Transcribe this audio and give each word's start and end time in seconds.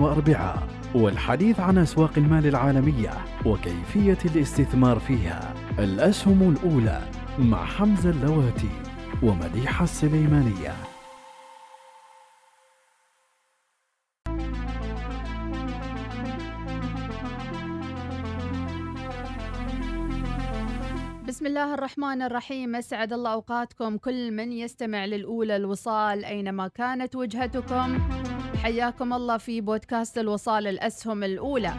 واربعاء 0.00 0.68
والحديث 0.94 1.60
عن 1.60 1.78
أسواق 1.78 2.10
المال 2.16 2.46
العالمية 2.46 3.10
وكيفية 3.46 4.18
الاستثمار 4.24 4.98
فيها. 4.98 5.54
الأسهم 5.78 6.56
الأولى 6.56 7.00
مع 7.38 7.64
حمزة 7.64 8.10
اللواتي 8.10 8.70
ومديحة 9.22 9.84
السليمانية. 9.84 10.74
بسم 21.28 21.46
الله 21.46 21.74
الرحمن 21.74 22.22
الرحيم. 22.22 22.76
أسعد 22.76 23.12
الله 23.12 23.32
أوقاتكم 23.32 23.96
كل 23.96 24.30
من 24.30 24.52
يستمع 24.52 25.04
للأولى 25.04 25.56
الوصال 25.56 26.24
أينما 26.24 26.68
كانت 26.68 27.16
وجهتكم. 27.16 27.98
حياكم 28.62 29.12
الله 29.12 29.36
في 29.36 29.60
بودكاست 29.60 30.18
الوصال 30.18 30.66
الأسهم 30.66 31.24
الأولى. 31.24 31.72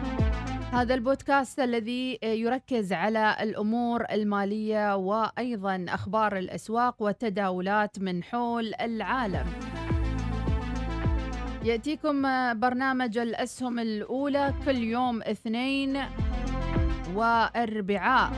هذا 0.72 0.94
البودكاست 0.94 1.60
الذي 1.60 2.18
يركز 2.22 2.92
على 2.92 3.36
الأمور 3.40 4.04
المالية 4.10 4.96
وأيضا 4.96 5.86
أخبار 5.88 6.38
الأسواق 6.38 7.02
والتداولات 7.02 7.98
من 7.98 8.22
حول 8.22 8.72
العالم. 8.80 9.46
يأتيكم 11.64 12.22
برنامج 12.60 13.18
الأسهم 13.18 13.78
الأولى 13.78 14.54
كل 14.66 14.76
يوم 14.76 15.22
اثنين 15.22 15.98
وأربعاء. 17.14 18.32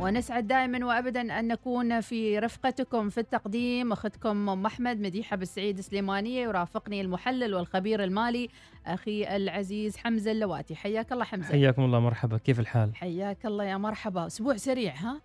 ونسعد 0.00 0.46
دائما 0.46 0.86
وابدا 0.86 1.38
أن 1.38 1.48
نكون 1.48 2.00
في 2.00 2.38
رفقتكم 2.38 3.08
في 3.10 3.18
التقديم. 3.20 3.92
أختكم 3.92 4.48
أم 4.48 4.66
أحمد 4.66 5.00
مديحة 5.00 5.36
بالسعيد 5.36 5.80
سليمانية 5.80 6.42
يرافقني 6.42 7.00
المحلل 7.00 7.54
والخبير 7.54 8.04
المالي 8.04 8.48
أخي 8.86 9.36
العزيز 9.36 9.96
حمزة 9.96 10.30
اللواتي. 10.30 10.74
حياك 10.74 11.12
الله 11.12 11.24
حمزة. 11.24 11.48
حياكم 11.48 11.84
الله 11.84 12.00
مرحبا. 12.00 12.38
كيف 12.38 12.60
الحال؟ 12.60 12.96
حياك 12.96 13.46
الله 13.46 13.64
يا 13.64 13.76
مرحبا. 13.76 14.26
أسبوع 14.26 14.56
سريع 14.56 14.94
ها؟ 14.94 15.20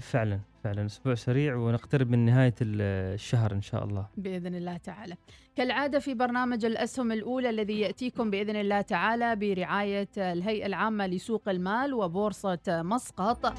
فعلا 0.00 0.40
فعلا. 0.64 0.86
أسبوع 0.86 1.14
سريع 1.14 1.56
ونقترب 1.56 2.10
من 2.10 2.24
نهاية 2.24 2.54
الشهر 2.60 3.52
إن 3.52 3.62
شاء 3.62 3.84
الله. 3.84 4.06
بإذن 4.16 4.54
الله 4.54 4.76
تعالى. 4.76 5.14
كالعادة 5.56 5.98
في 5.98 6.14
برنامج 6.14 6.64
الأسهم 6.64 7.12
الأولى 7.12 7.50
الذي 7.50 7.80
يأتيكم 7.80 8.30
بإذن 8.30 8.56
الله 8.56 8.80
تعالى 8.80 9.36
برعاية 9.36 10.08
الهيئة 10.18 10.66
العامة 10.66 11.06
لسوق 11.06 11.48
المال 11.48 11.94
وبورصة 11.94 12.58
مسقط. 12.68 13.54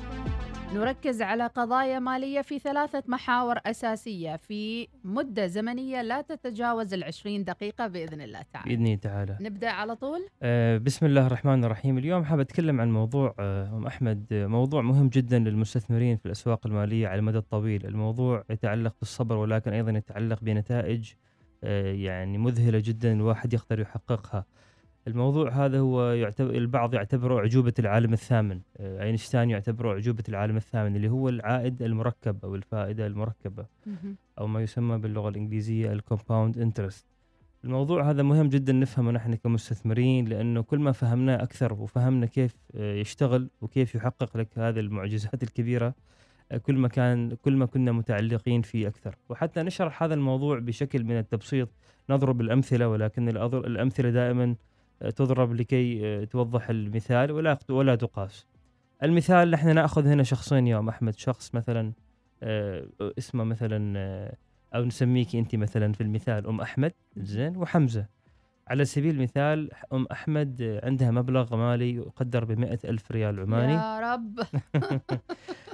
نركز 0.74 1.22
على 1.22 1.48
قضايا 1.48 2.00
مالية 2.00 2.42
في 2.42 2.60
ثلاثة 2.60 3.04
محاور 3.08 3.58
أساسية 3.66 4.36
في 4.36 4.88
مدة 5.04 5.48
زمنية 5.48 6.02
لا 6.02 6.22
تتجاوز 6.22 6.94
العشرين 6.94 7.44
دقيقة 7.44 7.88
بإذن 7.88 8.22
الله 8.22 8.42
تعالى. 8.54 8.70
بإذن 8.70 8.86
الله 8.86 8.96
تعالى. 8.96 9.38
نبدأ 9.42 9.70
على 9.70 9.96
طول؟ 9.96 10.28
آه 10.44 10.78
بسم 10.78 11.06
الله 11.06 11.28
الرحمن 11.28 11.64
الرحيم. 11.64 11.98
اليوم 11.98 12.24
حاب 12.24 12.40
أتكلم 12.40 12.82
عن 12.82 12.92
موضوع 12.92 13.36
آه 13.40 13.68
أم 13.68 13.86
أحمد 13.86 14.26
موضوع 14.32 14.82
مهم 14.82 15.10
جدا 15.10 15.40
للمستثمرين 15.40 16.18
في 16.18 16.26
الأسواق 16.26 16.68
المالية 16.68 17.08
على 17.08 17.20
المدى 17.20 17.38
الطويل. 17.38 17.86
الموضوع 17.86 18.44
يتعلق 18.50 18.96
بالصبر 19.00 19.36
ولكن 19.36 19.74
أيضا 19.74 19.92
يتعلق 19.92 20.40
بنتائج 20.42 21.14
آه 21.64 21.94
يعني 21.94 22.38
مذهلة 22.38 22.82
جدا 22.86 23.14
الواحد 23.14 23.54
يقدر 23.54 23.80
يحققها. 23.80 24.46
الموضوع 25.08 25.50
هذا 25.52 25.80
هو 25.80 26.12
يعتبر 26.12 26.50
البعض 26.50 26.94
يعتبره 26.94 27.40
أعجوبة 27.40 27.74
العالم 27.80 28.14
الثامن. 28.14 28.60
آه، 28.78 29.04
أينشتاين 29.04 29.50
يعتبره 29.50 29.92
أعجوبة 29.92 30.24
العالم 30.30 30.58
الثامن 30.58 30.96
اللي 30.96 31.10
هو 31.10 31.30
العائد 31.30 31.82
المركب 31.82 32.46
أو 32.46 32.56
الفائدة 32.56 33.08
المركبة 33.08 33.66
أو 34.40 34.48
ما 34.48 34.62
يسمى 34.62 34.98
باللغة 34.98 35.30
الإنجليزية 35.30 35.94
ال 35.94 36.01
compound 36.01 36.58
interest 36.58 37.06
الموضوع 37.64 38.10
هذا 38.10 38.24
مهم 38.24 38.50
جدا 38.50 38.74
نفهمه 38.74 39.12
نحن 39.12 39.36
كمستثمرين 39.36 40.26
لأنه 40.26 40.62
كل 40.62 40.80
ما 40.80 40.92
فهمناه 40.92 41.44
أكثر 41.44 41.74
وفهمنا 41.74 42.26
كيف 42.26 42.56
آه، 42.76 42.96
يشتغل 42.96 43.50
وكيف 43.62 43.96
يحقق 43.96 44.38
لك 44.38 44.48
هذه 44.58 44.80
المعجزات 44.80 45.44
الكبيرة 45.44 45.94
آه، 46.52 46.58
كل 46.58 46.76
ما 46.76 46.88
كان 46.88 47.36
كل 47.36 47.56
ما 47.56 47.66
كنا 47.66 47.92
متعلقين 47.92 48.62
فيه 48.62 48.88
أكثر. 48.88 49.18
وحتى 49.30 49.64
نشرح 49.64 50.04
هذا 50.04 50.14
الموضوع 50.14 50.60
بشكل 50.60 51.04
من 51.04 51.18
التبسيط 51.18 51.70
نضرب 52.10 52.42
الأمثلة 52.42 52.88
ولكن 52.88 53.30
الأمثلة 53.30 54.10
دائما 54.10 54.56
تضرب 55.16 55.54
لكي 55.54 56.02
آه، 56.06 56.24
توضح 56.24 56.70
المثال 56.70 57.32
ولا 57.32 57.58
ولا 57.70 57.96
تقاس. 57.96 58.46
المثال 59.04 59.52
نحن 59.52 59.76
نأخذ 59.76 60.08
هنا 60.08 60.24
شخصين 60.24 60.68
يوم 60.68 60.90
أحمد. 60.90 61.16
شخص 61.16 61.56
مثلا 61.56 61.94
آه، 62.44 62.88
اسمه 63.18 63.44
مثلا 63.44 63.94
آه، 64.00 64.36
أو 64.76 64.84
نسميك 64.84 65.36
أنت 65.36 65.56
مثلا 65.56 65.94
في 65.94 66.02
المثال 66.02 66.48
أم 66.48 66.62
أحمد. 66.62 66.94
زين 67.18 67.58
وحمزة. 67.58 68.06
على 68.68 68.86
سبيل 68.86 69.16
المثال 69.16 69.70
أم 69.94 70.08
أحمد 70.12 70.80
عندها 70.84 71.12
مبلغ 71.12 71.56
مالي 71.56 71.96
يقدر 71.96 72.46
ب 72.46 72.52
ألف 72.86 73.12
ريال 73.12 73.40
عماني. 73.40 73.74
يا 73.74 74.14
رب. 74.14 74.40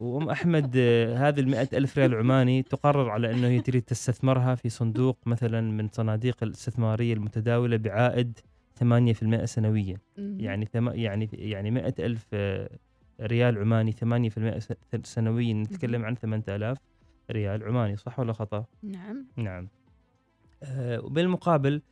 وأم 0.00 0.30
أحمد 0.30 0.76
هذه 1.16 1.40
ال 1.40 1.54
ألف 1.54 1.98
ريال 1.98 2.14
عماني 2.14 2.62
تقرر 2.62 3.10
على 3.10 3.30
أنه 3.30 3.48
هي 3.48 3.60
تريد 3.60 3.82
تستثمرها 3.82 4.54
في 4.54 4.68
صندوق 4.68 5.18
مثلا 5.26 5.60
من 5.60 5.88
صناديق 5.92 6.36
الاستثمارية 6.42 7.14
المتداولة 7.14 7.76
بعائد 7.76 8.38
8% 8.80 9.44
سنويا. 9.44 9.96
يعني 10.18 10.66
ثم 10.66 10.88
يعني 10.88 11.28
يعني 11.32 11.70
100 11.70 11.94
ألف 11.98 12.26
آه، 12.32 12.70
ريال 13.20 13.58
عماني 13.58 13.92
8% 13.92 15.04
سنويا 15.04 15.54
نتكلم 15.54 16.04
عن 16.04 16.14
8000 16.14 16.78
ريال 17.30 17.64
عماني 17.64 17.96
صح 17.96 18.20
ولا 18.20 18.32
خطأ؟ 18.32 18.64
نعم. 18.82 19.26
نعم. 19.36 19.68
آه 20.62 21.00
وبالمقابل 21.00 21.82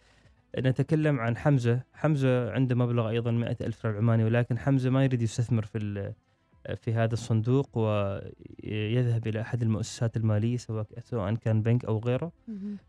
نتكلم 0.59 1.21
عن 1.21 1.37
حمزة. 1.37 1.81
حمزة 1.93 2.51
عنده 2.51 2.75
مبلغ 2.75 3.09
أيضا 3.09 3.31
100 3.31 3.57
ألف 3.61 3.87
ريال 3.87 3.97
عماني 3.97 4.25
ولكن 4.25 4.59
حمزة 4.59 4.91
ما 4.91 5.05
يريد 5.05 5.23
يستثمر 5.23 5.65
في 5.65 5.79
في 6.77 6.95
هذا 6.95 7.13
الصندوق 7.13 7.79
ويذهب 7.79 9.27
إلى 9.27 9.41
أحد 9.41 9.63
المؤسسات 9.63 10.17
المالية 10.17 10.57
سواء 10.57 10.87
سواء 11.05 11.35
كان 11.35 11.63
بنك 11.63 11.85
أو 11.85 11.99
غيره. 11.99 12.33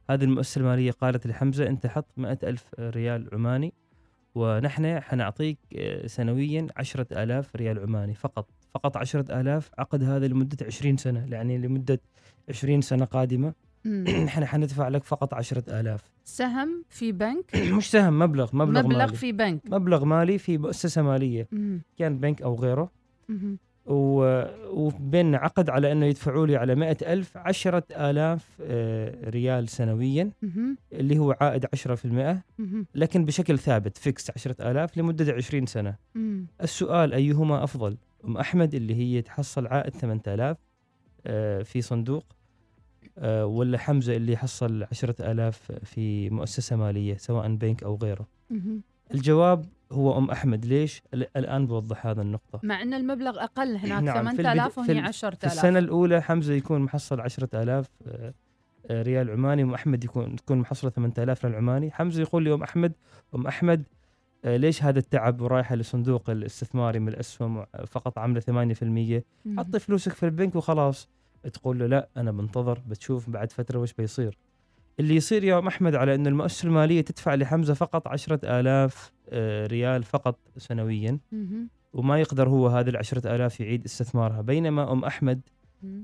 هذه 0.09 0.23
المؤسسة 0.23 0.59
المالية 0.59 0.91
قالت 0.91 1.27
لحمزة 1.27 1.67
أنت 1.67 1.87
حط 1.87 2.07
100 2.17 2.37
ألف 2.43 2.65
ريال 2.79 3.29
عماني 3.33 3.73
ونحن 4.35 4.99
حنعطيك 4.99 5.57
سنويا 6.05 6.67
عشرة 6.77 7.23
آلاف 7.23 7.55
ريال 7.55 7.79
عماني 7.79 8.13
فقط 8.13 8.49
فقط 8.73 8.97
عشرة 8.97 9.41
آلاف 9.41 9.71
عقد 9.77 10.03
هذا 10.03 10.27
لمدة 10.27 10.65
عشرين 10.65 10.97
سنة 10.97 11.27
يعني 11.31 11.57
لمدة 11.57 12.01
عشرين 12.49 12.81
سنة 12.81 13.05
قادمة. 13.05 13.53
نحن 14.25 14.45
حندفع 14.51 14.87
لك 14.87 15.03
فقط 15.03 15.33
عشرة 15.33 15.79
آلاف. 15.79 16.11
سهم 16.23 16.83
في 16.89 17.11
بنك؟ 17.11 17.55
مش 17.77 17.91
سهم 17.91 18.19
مبلغ 18.19 18.55
مبلغ, 18.55 18.83
مبلغ 18.83 18.97
مالي. 18.97 19.17
في 19.17 19.31
بنك. 19.31 19.61
مبلغ 19.65 20.05
مالي 20.05 20.37
في 20.37 20.57
مؤسسة 20.57 21.01
مالية 21.01 21.47
كان 21.97 22.19
بنك 22.19 22.41
أو 22.41 22.55
غيره. 22.55 22.91
وبين 23.85 25.35
عقد 25.35 25.69
على 25.69 25.91
أنه 25.91 26.06
يدفعوا 26.06 26.47
لي 26.47 26.56
على 26.56 26.75
مئة 26.75 27.13
ألف 27.13 27.38
عشرة 27.38 27.84
آلاف 27.91 28.50
آه، 28.62 29.29
ريال 29.29 29.69
سنويا 29.69 30.31
اللي 30.94 31.18
هو 31.19 31.35
عائد 31.41 31.66
عشرة 31.73 31.96
في 31.96 32.06
المئة. 32.06 32.44
لكن 32.96 33.25
بشكل 33.25 33.59
ثابت 33.59 33.97
فيكس 33.97 34.32
عشرة 34.35 34.72
آلاف 34.72 34.97
لمدة 34.97 35.34
عشرين 35.34 35.66
سنة. 35.66 35.96
السؤال 36.64 37.14
أيهما 37.14 37.64
أفضل؟ 37.64 37.97
أم 38.26 38.37
أحمد 38.37 38.76
اللي 38.76 38.96
هي 38.96 39.22
تحصل 39.22 39.67
عائد 39.67 39.93
ثمانية 39.93 40.22
آلاف 40.28 40.58
آه، 41.28 41.61
في 41.64 41.81
صندوق 41.81 42.23
آه، 43.17 43.46
ولا 43.46 43.78
حمزة 43.78 44.16
اللي 44.16 44.38
حصل 44.38 44.84
عشرة 44.91 45.31
آلاف 45.31 45.72
في 45.72 46.29
مؤسسة 46.29 46.76
مالية 46.76 47.17
سواء 47.17 47.55
بنك 47.55 47.84
أو 47.84 47.96
غيره؟ 47.96 48.28
الجواب 49.14 49.66
هو 49.95 50.17
أم 50.17 50.31
أحمد 50.31 50.65
ليش 50.65 51.01
الآن 51.13 51.67
بوضح 51.67 52.07
هذا 52.07 52.21
النقطة؟ 52.21 52.59
مع 52.63 52.81
إن 52.81 52.93
المبلغ 52.93 53.43
أقل 53.43 53.75
هناك 53.75 54.03
نعم 54.03 54.35
8000 54.35 54.77
وهي 54.77 54.99
10000 54.99 55.39
في 55.39 55.45
السنة 55.45 55.79
الأولى 55.79 56.21
حمزة 56.21 56.53
يكون 56.53 56.81
محصل 56.81 57.21
10000 57.21 57.89
آه، 58.07 58.33
آه، 58.89 59.01
ريال 59.01 59.29
عماني 59.29 59.63
أم 59.63 59.73
أحمد 59.73 60.03
يكون 60.03 60.35
تكون 60.35 60.57
محصلة 60.57 60.89
8000 60.89 61.45
ريال 61.45 61.55
عماني. 61.55 61.91
حمزة 61.91 62.21
يقول 62.21 62.43
لي 62.43 62.53
أم 62.53 62.63
أحمد 62.63 62.93
أم 63.35 63.47
أحمد 63.47 63.83
آه، 64.45 64.57
ليش 64.57 64.83
هذا 64.83 64.99
التعب 64.99 65.41
ورايحه 65.41 65.75
لصندوق 65.75 66.29
الاستثماري 66.29 66.99
من 66.99 67.07
الأسهم 67.07 67.65
فقط 67.87 68.17
عاملة 68.17 68.39
8% 68.39 69.23
حطي 69.57 69.79
فلوسك 69.79 70.11
في 70.11 70.23
البنك 70.25 70.55
وخلاص. 70.55 71.09
تقول 71.53 71.79
له 71.79 71.85
لا 71.85 72.09
أنا 72.17 72.31
بنتظر 72.31 72.81
بتشوف 72.87 73.29
بعد 73.29 73.51
فترة 73.51 73.79
وش 73.79 73.93
بيصير. 73.93 74.37
اللي 74.99 75.15
يصير 75.15 75.43
يا 75.43 75.59
ام 75.59 75.67
أحمد 75.67 75.95
على 75.95 76.15
إنه 76.15 76.29
المؤسسة 76.29 76.67
المالية 76.67 77.01
تدفع 77.01 77.35
لحمزة 77.35 77.73
فقط 77.73 78.07
10000 78.07 79.11
آه، 79.29 79.67
ريال 79.67 80.03
فقط 80.03 80.39
سنويا. 80.57 81.19
وما 81.93 82.19
يقدر 82.19 82.49
هو 82.49 82.67
هذه 82.67 82.89
ال 82.89 82.97
10000 82.97 83.59
يعيد 83.59 83.85
استثمارها. 83.85 84.41
بينما 84.41 84.91
أم 84.91 85.05
أحمد. 85.05 85.41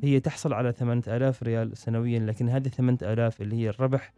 هي 0.04 0.20
تحصل 0.20 0.54
على 0.54 0.72
8000 0.72 1.44
ريال 1.44 1.78
سنويا 1.78 2.20
لكن 2.20 2.50
هذه 2.50 2.68
8000 2.68 3.42
اللي 3.42 3.56
هي 3.56 3.70
الربح 3.70 4.14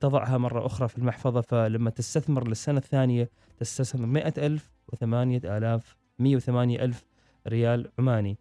تضعها 0.00 0.38
مرة 0.38 0.66
أخرى 0.66 0.88
في 0.88 0.98
المحفظة. 0.98 1.40
فلما 1.40 1.90
تستثمر 1.90 2.48
للسنة 2.48 2.78
الثانية 2.78 3.30
تستثمر 3.58 4.06
100000 4.06 4.70
و8000 4.92 5.82
108000 6.18 7.04
ريال 7.48 7.90
عماني. 7.98 8.38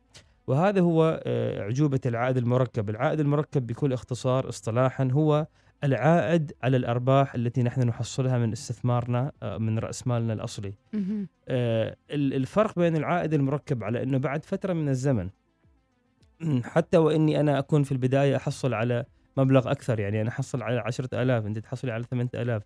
وهذا 0.47 0.81
هو 0.81 1.21
آه، 1.25 1.61
عجوبة 1.61 1.99
العائد 2.05 2.37
المركب. 2.37 2.89
العائد 2.89 3.19
المركب 3.19 3.67
بكل 3.67 3.93
اختصار 3.93 4.49
اصطلاحا 4.49 5.09
هو 5.11 5.47
العائد 5.83 6.51
على 6.63 6.77
الأرباح 6.77 7.35
التي 7.35 7.63
نحن 7.63 7.81
نحصلها 7.81 8.37
من 8.37 8.51
استثمارنا 8.51 9.31
آه، 9.43 9.57
من 9.57 9.79
رأس 9.79 10.07
مالنا 10.07 10.33
الأصلي. 10.33 10.73
مهم. 10.93 11.27
آه، 11.47 11.95
ال- 12.11 12.33
الفرق 12.33 12.79
بين 12.79 12.95
العائد 12.97 13.33
المركب 13.33 13.83
على 13.83 14.03
إنه 14.03 14.17
بعد 14.17 14.45
فترة 14.45 14.73
من 14.73 14.89
الزمن 14.89 15.29
حتى 16.63 16.97
وإني 16.97 17.39
أنا 17.39 17.59
أكون 17.59 17.83
في 17.83 17.91
البداية 17.91 18.35
أحصل 18.35 18.73
على 18.73 19.05
مبلغ 19.37 19.71
أكثر 19.71 19.99
يعني 19.99 20.21
أنا 20.21 20.29
أحصل 20.29 20.61
على 20.63 20.79
10000 20.79 21.45
أنت 21.45 21.59
تحصلي 21.59 21.91
على 21.91 22.03
8000 22.03 22.63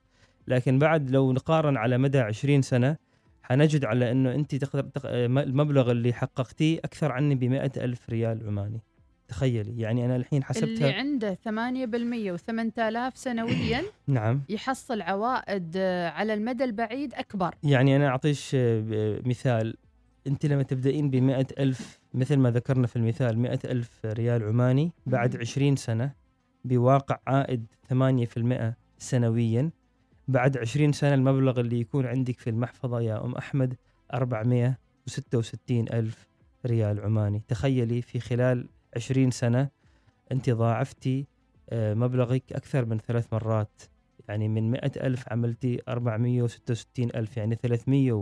لكن 0.48 0.80
بعد 0.80 1.10
لو 1.12 1.32
نقارن 1.34 1.78
على 1.78 1.98
مدى 1.98 2.20
20 2.20 2.62
سنة 2.62 2.98
حنجد 3.44 3.86
على 3.86 4.12
إنه 4.12 4.36
أنت 4.36 4.56
تقدر 4.56 4.84
تق... 4.84 5.02
آه، 5.06 5.26
المبلغ 5.26 5.92
اللي 5.92 6.14
حققتيه 6.14 6.80
أكثر 6.80 7.12
عني 7.12 7.36
ب 7.36 7.44
ألف 7.78 8.10
ريال 8.10 8.48
عماني. 8.48 8.82
تخيلي. 9.28 9.82
يعني 9.82 10.06
أنا 10.06 10.16
الحين 10.16 10.38
اللي 10.42 10.46
حسبتها 10.46 10.94
عنده 10.94 11.38
8% 11.44 12.38
و8000 12.38 13.16
سنويا 13.16 13.82
نعم. 14.08 14.42
يحصل 14.50 15.02
عوائد 15.02 15.74
آه، 15.78 16.10
على 16.10 16.34
المدى 16.34 16.64
البعيد 16.64 17.14
أكبر. 17.14 17.56
يعني 17.64 17.96
أنا 17.96 18.08
أعطيش 18.08 18.52
آه، 18.56 18.80
ب- 18.80 19.28
مثال. 19.28 19.76
أنت 20.28 20.46
لما 20.46 20.64
تبدأين 20.64 21.10
بمئة 21.10 21.48
ألف 21.60 22.00
مثل 22.14 22.38
ما 22.38 22.52
ذكرنا 22.52 22.88
في 22.88 22.96
المثال 22.96 23.40
مئة 23.40 23.60
ألف 23.66 24.00
ريال 24.06 24.44
عماني 24.44 24.92
بعد. 25.06 25.38
عشرين 25.38 25.76
سنة 25.76 26.12
بواقع 26.66 27.20
عائد 27.28 27.66
ثمانية 27.90 28.26
في 28.26 28.38
المئة 28.38 28.74
سنويا 28.98 29.70
بعد 30.28 30.58
عشرين 30.58 30.92
سنة 30.92 31.14
المبلغ 31.14 31.60
اللي 31.60 31.80
يكون 31.80 32.06
عندك 32.06 32.40
في 32.40 32.50
المحفظة 32.50 33.02
يا 33.02 33.26
أم 33.26 33.36
أحمد 33.36 33.74
أربعمائة 34.14 34.78
وستة 35.08 35.38
وستين 35.38 35.86
ألف 35.94 36.28
ريال 36.66 37.00
عماني. 37.02 37.42
تخيلي 37.48 38.02
في 38.02 38.20
خلال 38.20 38.68
عشرين 38.96 39.32
سنة 39.32 39.70
أنت 40.32 40.50
ضاعفتي 40.50 41.28
آه، 41.70 41.94
مبلغك 41.94 42.54
أكثر 42.54 42.86
من 42.86 42.98
ثلاث 42.98 43.34
مرات. 43.34 43.82
يعني 44.30 44.48
من 44.48 44.72
مئة 44.72 45.08
ألف 45.08 45.24
عملتي 45.32 45.82
أربعمية 45.88 46.44
وستة 46.44 46.72
وستين 46.72 47.10
ألف 47.16 47.38
يعني 47.38 47.56
ثلاثمية 47.56 48.14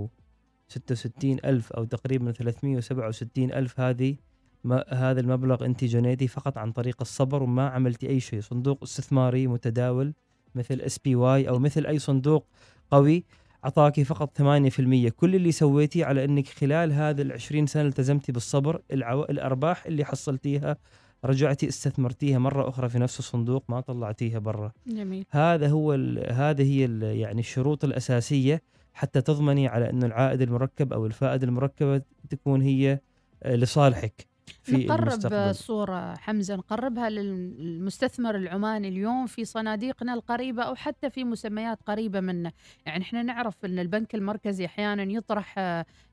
وستة 0.70 0.92
وستين 0.92 1.38
ألف 1.46 1.74
أو 1.74 1.84
تقريبا 1.84 2.32
ثلاثمية 2.32 2.78
وسبعة 2.78 3.08
وستين 3.08 3.54
ألف 3.54 3.80
هذه 3.80 4.16
ما 4.64 4.86
هذا 4.90 5.20
المبلغ 5.20 5.66
أنت 5.66 5.84
جنيتي 5.84 6.28
فقط 6.28 6.58
عن 6.58 6.72
طريق 6.72 6.98
الصبر 7.02 7.44
وما 7.44 7.70
عملتي 7.70 8.10
أي 8.10 8.20
شيء. 8.20 8.42
صندوق 8.42 8.84
استثماري 8.84 9.48
متداول 9.48 10.14
مثل 10.56 10.82
SPY 10.82 11.50
أو 11.50 11.60
مثل 11.60 11.86
أي 11.86 12.00
صندوق 12.00 12.48
قوي. 12.92 13.24
أعطاكي 13.66 14.04
فقط 14.04 14.42
8% 14.42 15.10
كل 15.10 15.36
اللي 15.36 15.52
سويتيه 15.52 16.06
على 16.06 16.26
أنك 16.26 16.48
خلال 16.48 16.94
هذه 16.94 17.22
العشرين 17.22 17.66
سنة 17.68 17.84
التزمتي 17.88 18.32
بالصبر 18.32 18.82
العو... 18.94 19.24
الأرباح 19.24 19.86
اللي 19.86 20.06
حصلتيها 20.06 20.78
رجعتي 21.26 21.68
استثمرتيها 21.68 22.40
مرة 22.40 22.70
أخرى 22.70 22.90
في 22.90 23.00
نفس 23.00 23.20
الصندوق 23.20 23.64
ما 23.70 23.80
طلعتيها 23.82 24.40
برا. 24.40 24.72
جميل. 24.88 25.26
هذا 25.30 25.68
هو 25.70 25.94
ال- 25.94 26.34
هذه 26.34 26.64
هي 26.64 26.86
ال- 26.86 27.04
يعني 27.04 27.40
الشروط 27.40 27.84
الأساسية 27.84 28.62
حتى 28.94 29.22
تضمني 29.22 29.68
على 29.68 29.90
أنه 29.90 30.06
العائد 30.06 30.42
المركب 30.42 30.94
أو 30.94 31.06
الفائدة 31.06 31.48
المركبة 31.48 32.02
تكون 32.30 32.62
هي 32.62 33.00
آه، 33.44 33.56
لصالحك. 33.56 34.28
في 34.64 34.86
نقرب 34.86 35.34
الصورة 35.34 36.16
حمزة 36.16 36.56
نقربها 36.56 37.10
للمستثمر 37.10 38.36
العماني 38.36 38.88
اليوم 38.88 39.26
في 39.26 39.46
صناديقنا 39.46 40.14
القريبة 40.14 40.64
أو 40.64 40.76
حتى 40.76 41.10
في 41.10 41.24
مسميات 41.24 41.80
قريبة 41.86 42.20
منه. 42.20 42.52
يعني 42.86 43.04
إحنا 43.04 43.24
نعرف 43.24 43.66
أن 43.66 43.80
البنك 43.80 44.16
المركزي 44.16 44.66
أحيانا 44.66 45.04
يطرح 45.04 45.60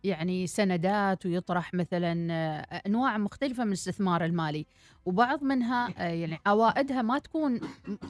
يعني 0.05 0.47
سندات 0.47 1.27
ويطرح 1.27 1.75
مثلا 1.75 2.13
أنواع 2.87 3.19
مختلفة 3.19 3.63
من 3.65 3.69
الاستثمار 3.69 4.25
المالي 4.25 4.67
وبعض 5.07 5.45
منها 5.45 5.89
يعني 5.99 6.39
عوائدها 6.47 7.03
ما 7.03 7.19
تكون 7.19 7.61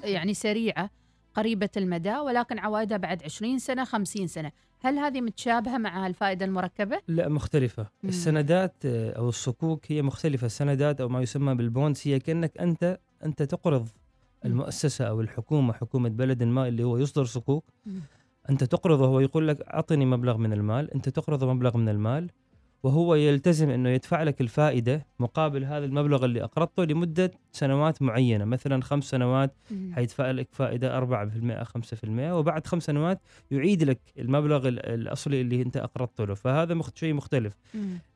يعني 0.04 0.34
سريعة 0.34 0.90
قريبة 1.34 1.68
المدى 1.76 2.16
ولكن 2.18 2.58
عوائدها 2.58 2.96
بعد 2.96 3.22
20 3.24 3.58
سنة 3.58 3.84
50 3.84 4.26
سنة. 4.26 4.52
هل 4.80 4.98
هذه 4.98 5.20
متشابهة 5.20 5.78
مع 5.78 6.06
الفائدة 6.06 6.44
المركبة؟ 6.46 7.00
لا 7.08 7.28
مختلفة. 7.28 7.86
مم. 8.02 8.08
السندات 8.08 8.74
آه، 8.84 9.12
أو 9.12 9.28
الصكوك 9.28 9.92
هي 9.92 10.02
مختلفة. 10.02 10.46
السندات 10.46 11.00
أو 11.00 11.08
ما 11.08 11.22
يسمى 11.22 11.54
بالبونز 11.54 12.02
هي 12.04 12.18
كأنك 12.18 12.58
أنت 12.58 12.98
أنت 13.24 13.42
تقرض 13.42 13.88
المؤسسة 14.44 15.04
أو 15.04 15.20
الحكومة 15.20 15.72
حكومة 15.72 16.08
بلد 16.08 16.42
ما 16.42 16.68
اللي 16.68 16.82
هو 16.84 16.96
يصدر 16.98 17.24
صكوك 17.24 17.64
مم. 17.86 18.00
أنت 18.50 18.64
تقرضه 18.64 19.06
هو 19.06 19.20
يقول 19.20 19.48
لك 19.48 19.60
أعطني 19.62 20.06
مبلغ 20.06 20.36
من 20.36 20.52
المال. 20.52 20.94
أنت 20.94 21.08
تقرضه 21.08 21.54
مبلغ 21.54 21.76
من 21.76 21.88
المال. 21.88 22.30
وهو 22.82 23.14
يلتزم 23.14 23.70
أنه 23.70 23.88
يدفع 23.88 24.22
لك 24.22 24.40
الفائدة 24.40 25.06
مقابل 25.18 25.64
هذا 25.64 25.84
المبلغ 25.84 26.24
اللي 26.24 26.44
أقرضته 26.44 26.84
لمدة 26.84 27.30
سنوات 27.52 28.02
معينة. 28.02 28.44
مثلا 28.44 28.82
خمس 28.82 29.04
سنوات. 29.04 29.54
حيدفع 29.92 30.30
لك 30.30 30.48
فائدة 30.52 30.96
4% 30.98 31.64
5% 31.64 32.32
وبعد 32.32 32.66
خمس 32.66 32.82
سنوات 32.84 33.20
يعيد 33.50 33.82
لك 33.82 34.00
المبلغ 34.18 34.68
ال- 34.68 34.86
الأصلي 34.86 35.40
اللي 35.40 35.62
أنت 35.62 35.76
أقرضته 35.76 36.24
له. 36.24 36.34
فهذا 36.34 36.74
مخت 36.74 36.96
شيء 36.98 37.14
مختلف. 37.14 37.56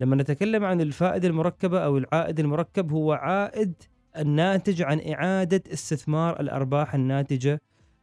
لما 0.00 0.16
نتكلم 0.16 0.64
عن 0.64 0.80
الفائدة 0.80 1.28
المركبة 1.28 1.78
أو 1.84 1.98
العائد 1.98 2.40
المركب 2.40 2.92
هو 2.92 3.12
عائد 3.12 3.72
الناتج 4.18 4.82
عن 4.82 5.00
إعادة 5.12 5.62
استثمار 5.72 6.40
الأرباح 6.40 6.94
الناتجة 6.94 7.60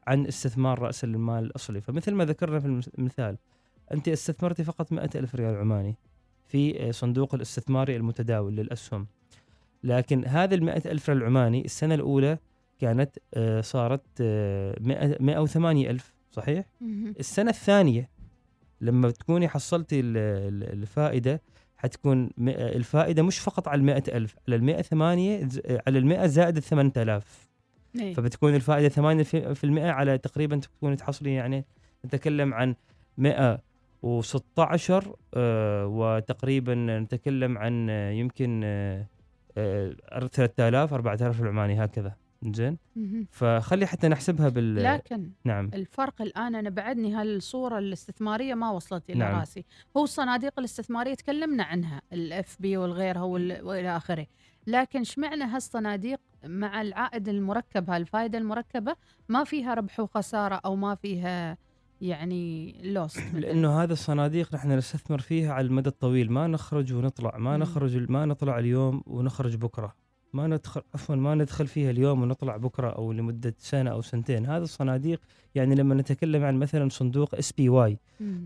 عن 0.08 0.26
استثمار 0.28 0.80
رأس 0.80 1.04
المال 1.04 1.44
الأصلي. 1.44 1.82
فمثل 1.82 2.14
ما 2.14 2.26
ذكرنا 2.26 2.60
في 2.60 2.90
المثال 3.00 3.38
أنت 3.94 4.08
استثمرتي 4.08 4.64
فقط 4.64 4.92
100 4.92 5.10
ألف 5.16 5.36
ريال 5.36 5.56
عماني. 5.56 5.96
في 6.52 6.88
آه، 6.88 6.92
صندوق 6.92 7.36
الاستثماري 7.36 7.96
المتداول 7.96 8.56
للأسهم 8.56 9.08
لكن 9.84 10.26
هذا 10.26 10.56
ال 10.56 10.64
100 10.64 10.76
ألف 10.86 11.10
ريال 11.10 11.24
عماني 11.24 11.66
السنة 11.66 11.96
الأولى 11.96 12.38
كانت 12.80 13.18
آه، 13.34 13.62
صارت 13.62 14.02
آه، 14.22 14.76
100 14.82 15.18
108 15.20 15.90
ألف 15.90 16.14
صحيح؟ 16.32 16.66
السنة 17.20 17.50
الثانية 17.50 18.10
لما 18.82 19.12
تكوني 19.12 19.48
حصلتي 19.48 20.00
ال- 20.00 20.18
ال- 20.18 20.74
الفائدة 20.74 21.42
حتكون 21.78 22.30
الفائدة 22.48 23.24
مش 23.24 23.40
فقط 23.40 23.68
على 23.68 23.80
المئة 23.80 24.18
ألف 24.18 24.36
على 24.48 24.56
المئة 24.56 24.82
ثمانية 24.82 25.48
على 25.88 26.00
المئة 26.00 26.28
زائد 26.28 26.58
الثمانية 26.58 26.92
آلاف 26.98 27.48
إيه. 28.00 28.14
فبتكون 28.14 28.56
الفائدة 28.56 28.90
ثمانية 28.90 29.24
في 29.24 29.64
المئة 29.64 29.90
على 29.90 30.18
تقريبا 30.18 30.56
تكوني 30.58 30.96
تحصلي 30.96 31.34
يعني 31.34 31.66
نتكلم 32.06 32.54
عن 32.54 32.76
مئة 33.18 33.62
وستة 34.02 34.64
عشر 34.64 35.16
آه، 35.34 35.88
وتقريبا 35.88 36.76
نتكلم 37.00 37.58
عن 37.58 37.88
آه، 37.90 38.12
يمكن 38.12 38.62
آه، 38.64 39.06
آه، 39.58 39.94
3000 40.32 40.94
4000 40.94 41.42
العماني 41.42 41.84
هكذا. 41.86 42.16
زين. 42.46 42.78
فخلي 43.32 43.86
حتى 43.86 44.08
نحسبها 44.08 44.50
بال 44.50 44.76
لكن 44.84 45.30
نعم. 45.46 45.72
الفرق 45.74 46.22
الآن 46.22 46.56
أنا 46.56 46.70
بعدني 46.70 47.14
هالصورة 47.14 47.78
الاستثمارية 47.80 48.54
ما 48.54 48.70
وصلت 48.72 49.10
إلى 49.10 49.20
نعم. 49.20 49.40
رأسي. 49.40 49.66
هو 49.98 50.04
الصناديق 50.04 50.60
الاستثمارية 50.60 51.14
تكلمنا 51.14 51.64
عنها 51.64 52.02
ال 52.14 52.58
SPY 52.60 52.78
وغيرها 52.78 53.22
وال- 53.22 53.64
وإلى 53.66 53.98
آخره. 53.98 54.26
لكن 54.68 55.04
شمعنا 55.04 55.56
هالصناديق 55.56 56.20
مع 56.46 56.82
العائد 56.82 57.30
المركب 57.30 57.90
هالفائدة 57.90 58.38
المركبة 58.38 58.96
ما 59.30 59.44
فيها 59.44 59.74
ربح 59.74 60.00
وخسارة 60.00 60.62
أو 60.66 60.76
ما 60.76 60.96
فيها 60.96 61.58
يعني 62.02 62.76
lost 62.84 63.22
لأنه 63.34 63.84
هذا 63.84 63.94
الصناديق 63.94 64.56
نحن 64.56 64.72
نستثمر 64.72 65.20
فيها 65.20 65.54
على 65.54 65.68
المدى 65.68 65.90
الطويل. 65.90 66.32
ما 66.32 66.48
نخرج 66.48 66.94
ونطلع. 66.94 67.38
ما 67.38 67.58
مم. 67.58 67.64
نخرج 67.64 68.12
ما 68.12 68.26
نطلع 68.26 68.60
اليوم 68.60 69.04
ونخرج 69.08 69.56
بكرة. 69.56 69.96
ما 70.34 70.48
ندخل 70.48 70.82
عفوا 70.94 71.16
ما 71.16 71.36
ندخل 71.36 71.68
فيها 71.68 71.92
اليوم 71.92 72.22
ونطلع 72.22 72.58
بكرة 72.58 72.90
أو 72.90 73.12
لمدة 73.12 73.56
سنة 73.58 73.92
أو 73.92 74.02
سنتين. 74.02 74.46
هذا 74.46 74.64
الصناديق 74.64 75.22
يعني 75.56 75.76
لما 75.76 75.96
نتكلم 75.96 76.44
عن 76.44 76.56
مثلا 76.56 76.90
صندوق 76.90 77.36
اس 77.36 77.52
بي 77.52 77.70
واي 77.70 77.98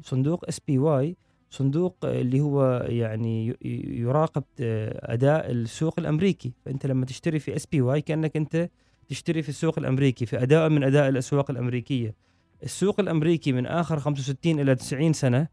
صندوق 0.01 0.45
اس 0.47 0.59
بي 0.59 0.77
واي 0.77 1.17
صندوق 1.49 1.95
اللي 2.03 2.41
هو 2.41 2.85
يعني 2.89 3.57
يراقب 3.99 4.43
أداء 4.59 5.51
السوق 5.51 5.99
الأمريكي. 5.99 6.53
فأنت 6.65 6.85
لما 6.85 7.05
تشتري 7.05 7.39
في 7.39 7.55
SPY 7.55 8.01
كأنك 8.01 8.37
أنت 8.37 8.69
تشتري 9.07 9.41
في 9.41 9.49
السوق 9.49 9.79
الأمريكي 9.79 10.25
في 10.25 10.43
أداء 10.43 10.69
من 10.69 10.83
أداء 10.83 11.09
الأسواق 11.09 11.51
الأمريكية. 11.51 12.25
السوق 12.63 12.99
الأمريكي 12.99 13.51
من 13.51 13.65
آخر 13.65 13.99
65 13.99 14.59
إلى 14.59 14.75
90 14.75 15.13
سنة 15.13 15.47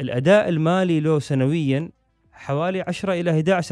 الأداء 0.00 0.48
المالي 0.48 1.00
له 1.00 1.18
سنويا 1.18 1.90
حوالي 2.32 2.80
10 2.80 3.12
إلى 3.12 3.60
11% 3.60 3.62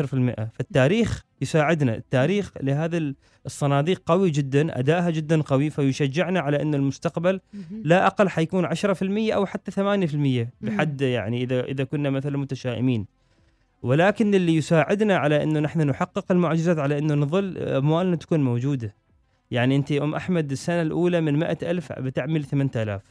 فالتاريخ 0.52 1.24
يساعدنا 1.40 1.94
التاريخ 1.94 2.52
لهذا 2.62 3.14
الصناديق 3.46 4.02
قوي 4.06 4.30
جدا 4.30 4.78
أدائها 4.78 5.10
جدا 5.10 5.42
قوي 5.42 5.70
فيشجعنا 5.70 6.40
على 6.40 6.62
إن 6.62 6.74
المستقبل. 6.74 7.40
لا 7.70 8.06
أقل 8.06 8.28
حيكون 8.28 8.66
10% 8.66 8.74
أو 9.34 9.46
حتى 9.46 9.70
8% 9.70 10.48
بحد 10.60 11.00
يعني 11.00 11.42
إذا 11.42 11.64
إذا 11.64 11.84
كنا 11.84 12.10
مثلا 12.10 12.38
متشائمين. 12.38 13.06
ولكن 13.82 14.34
اللي 14.34 14.56
يساعدنا 14.56 15.16
على 15.16 15.42
إنه 15.42 15.60
نحن 15.60 15.80
نحقق 15.80 16.32
المعجزات 16.32 16.78
على 16.78 16.98
إنه 16.98 17.14
نظل 17.14 17.58
اموالنا 17.58 18.16
تكون 18.16 18.44
موجودة. 18.44 18.94
يعني 19.52 19.76
انت 19.76 19.92
ام 19.92 20.14
احمد 20.14 20.50
السنة 20.50 20.82
الاولى 20.82 21.21
من 21.21 21.38
100 21.38 21.59
ألف 21.62 21.92
بتعمل 21.92 22.44
8000 22.44 23.02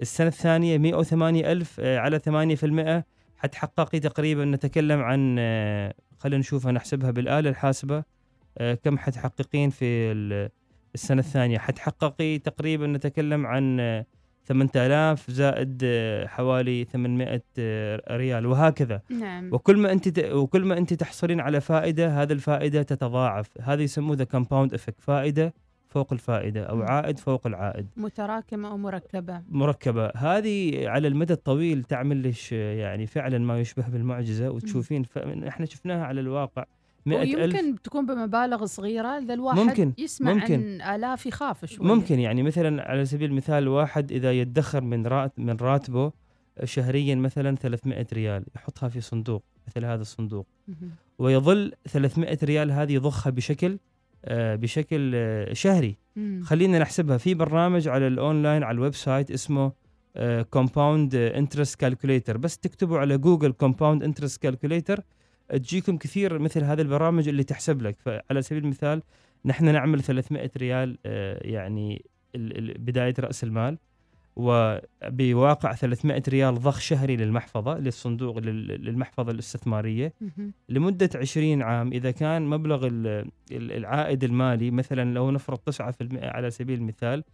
السنة 0.00 0.26
الثانية 0.28 0.78
108 0.78 1.52
ألف 1.52 1.76
آه، 1.80 1.98
على 1.98 2.18
8% 2.18 3.04
حتحققي 3.36 4.00
تقريبا 4.00 4.44
نتكلم 4.44 5.00
عن 5.00 5.36
آه، 5.38 5.94
خلينا 6.18 6.38
نشوفها 6.40 6.72
نحسبها 6.72 7.10
بالآلة 7.10 7.50
الحاسبة 7.50 8.04
آه، 8.58 8.74
كم 8.74 8.98
حتحققين 8.98 9.70
في 9.70 9.84
ال- 10.12 10.50
السنة 10.94 11.20
الثانية. 11.20 11.58
حتحققي 11.58 12.38
تقريبا 12.38 12.86
نتكلم 12.86 13.46
عن 13.46 13.80
8000 14.44 15.30
زائد 15.30 15.80
آه، 15.84 16.26
حوالي 16.26 16.84
800 16.84 17.42
آه، 17.58 18.16
ريال 18.16 18.46
وهكذا. 18.46 19.02
نعم. 19.10 19.52
وكل 19.52 19.76
ما 19.76 19.92
انت 19.92 20.18
وكل 20.18 20.64
ما 20.64 20.78
انت 20.78 20.94
تحصلين 20.94 21.40
على 21.40 21.60
فائدة 21.60 22.22
هذه 22.22 22.32
الفائدة 22.32 22.82
تتضاعف. 22.82 23.46
هذا 23.60 23.82
يسموه 23.82 24.16
the 24.16 24.24
compound 24.24 24.74
effect 24.74 25.00
فائدة 25.00 25.54
فوق 25.88 26.12
الفائدة 26.12 26.62
أو. 26.62 26.82
عائد 26.82 27.18
فوق 27.18 27.46
العائد. 27.46 27.86
متراكمة 27.96 28.70
أو 28.70 28.76
مركبة. 28.76 29.42
مركبة. 29.48 30.12
هذه 30.16 30.88
على 30.88 31.08
المدى 31.08 31.32
الطويل 31.32 31.82
تعمل 31.82 32.22
لك 32.22 32.52
يعني 32.52 33.06
فعلا 33.06 33.38
ما 33.38 33.60
يشبه 33.60 33.88
بالمعجزة. 33.88 34.50
وتشوفين. 34.50 35.06
إحنا 35.48 35.66
شفناها 35.66 36.04
على 36.04 36.20
الواقع. 36.20 36.64
مئة 37.06 37.22
ألف 37.22 37.54
ويمكن 37.54 37.82
تكون 37.82 38.06
بمبالغ 38.06 38.66
صغيرة 38.66 39.08
إذا 39.08 39.34
الواحد 39.34 39.58
ممكن، 39.58 39.92
يسمع 39.98 40.32
ممكن. 40.32 40.80
عن 40.80 40.94
آلاف 40.94 41.26
يخاف 41.26 41.64
شوي 41.64 41.86
ممكن 41.86 42.20
يعني 42.20 42.42
مثلا 42.42 42.90
على 42.90 43.04
سبيل 43.04 43.30
المثال 43.30 43.68
واحد 43.68 44.12
إذا 44.12 44.32
يدخر 44.32 44.80
من 44.80 45.06
رات 45.06 45.38
من 45.38 45.56
راتبه 45.56 46.12
شهريا 46.64 47.14
مثلا 47.14 47.56
300 47.56 48.06
ريال 48.12 48.44
يحطها 48.56 48.88
في 48.88 49.00
صندوق 49.00 49.44
مثل 49.68 49.84
هذا 49.84 50.02
الصندوق. 50.02 50.46
ويظل 51.18 51.72
300 51.88 52.38
ريال 52.44 52.72
هذه 52.72 52.92
يضخها 52.92 53.30
بشكل 53.30 53.78
آه، 54.24 54.56
بشكل 54.56 55.12
آه، 55.14 55.52
شهري. 55.52 55.96
خلينا 56.42 56.78
نحسبها 56.78 57.16
في 57.16 57.34
برنامج 57.34 57.88
على 57.88 58.06
الأونلاين 58.06 58.62
على 58.62 58.74
ال 58.74 58.94
website 58.94 59.30
اسمه 59.30 59.72
compound 60.50 61.14
interest 61.14 61.80
calculator 61.80 62.36
بس 62.36 62.58
تكتبوا 62.58 62.98
على 62.98 63.18
جوجل 63.18 63.52
compound 63.52 64.02
interest 64.02 64.42
calculator 64.42 65.04
تجيكم 65.56 65.96
كثير 65.96 66.38
مثل 66.38 66.64
هذه 66.64 66.80
البرامج 66.80 67.28
اللي 67.28 67.44
تحسب 67.44 67.82
لك 67.82 67.96
فعلى 68.00 68.42
سبيل 68.42 68.64
المثال 68.64 69.02
نحن 69.44 69.64
نعمل 69.72 70.02
300 70.02 70.50
ريال 70.56 70.98
آه، 71.06 71.46
يعني 71.48 72.04
بداية 72.78 73.14
رأس 73.18 73.44
المال 73.44 73.78
وبواقع 74.36 75.72
300 75.74 76.22
ريال 76.28 76.54
ضخ 76.54 76.80
شهري 76.80 77.16
للمحفظة 77.16 77.78
للصندوق 77.78 78.38
لل- 78.38 78.84
للمحفظة 78.84 79.32
الاستثمارية 79.32 80.12
مهم. 80.20 80.52
لمدة 80.68 81.10
20 81.14 81.62
عام 81.62 81.92
إذا 81.92 82.10
كان 82.10 82.46
مبلغ 82.46 82.86
ال- 82.86 83.06
ال- 83.52 83.72
العائد 83.72 84.24
المالي 84.24 84.70
مثلا 84.70 85.14
لو 85.14 85.30
نفرض 85.30 85.58
9% 85.58 86.24
على 86.24 86.50
سبيل 86.50 86.78
المثال 86.78 87.24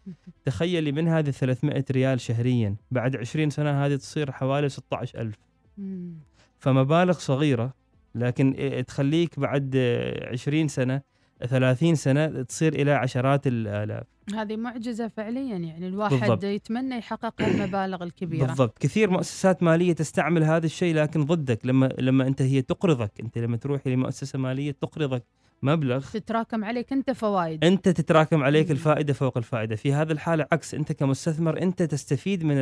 تخيلي 0.45 0.93
من 0.93 1.09
هذه 1.09 1.31
300 1.31 1.85
ريال 1.91 2.21
شهريا 2.21 2.77
بعد 2.91 3.17
20 3.17 3.51
سنة 3.51 3.87
هذه 3.87 3.97
تصير 3.97 4.33
حوالي 4.33 4.69
16 4.69 5.21
ألف 5.21 5.37
مم. 5.79 6.13
فمبالغ 6.59 7.13
صغيرة 7.13 7.75
لكن 8.17 8.85
تخليك 8.87 9.41
بعد 9.41 9.73
آه، 9.77 10.33
20 10.33 10.69
سنة 10.69 11.01
30 11.49 11.95
سنة 11.95 12.43
تصير 12.43 12.75
إلى 12.75 12.93
عشرات 12.93 13.47
الآلاف. 13.47 14.05
هذه 14.35 14.57
معجزة 14.57 15.09
فعليا 15.09 15.57
يعني 15.57 15.87
الواحد 15.89 16.21
بالضبط. 16.21 16.45
يتمنى 16.45 16.97
يحقق 16.99 17.43
المبالغ 17.43 18.03
الكبيرة. 18.03 18.47
بالضبط. 18.47 18.79
كثير 18.79 19.11
مؤسسات 19.11 19.63
مالية 19.63 19.93
تستعمل 19.93 20.45
هذا 20.45 20.67
الشيء 20.67 20.95
لكن 20.95 21.25
ضدك. 21.25 21.67
لما 21.67 21.93
لما 21.99 22.27
أنت 22.27 22.43
هي 22.43 22.63
تقرضك 22.63 23.13
أنت 23.21 23.39
لما 23.39 23.57
تروحي 23.57 23.91
لمؤسسة 23.91 24.39
مالية 24.39 24.71
تقرضك. 24.73 25.25
مبلغ. 25.63 26.07
تتراكم 26.13 26.65
عليك 26.65 26.93
أنت 26.93 27.11
فوائد. 27.11 27.65
أنت 27.65 27.89
تتراكم 27.89 28.43
عليك. 28.43 28.71
الفائدة 28.71 29.13
فوق 29.13 29.39
الفائدة. 29.39 29.77
في 29.77 29.93
هذا 29.93 30.13
الحالة 30.13 30.47
عكس 30.53 30.75
أنت 30.75 30.93
كمستثمر 30.93 31.63
أنت 31.63 31.83
تستفيد 31.83 32.45
من 32.45 32.57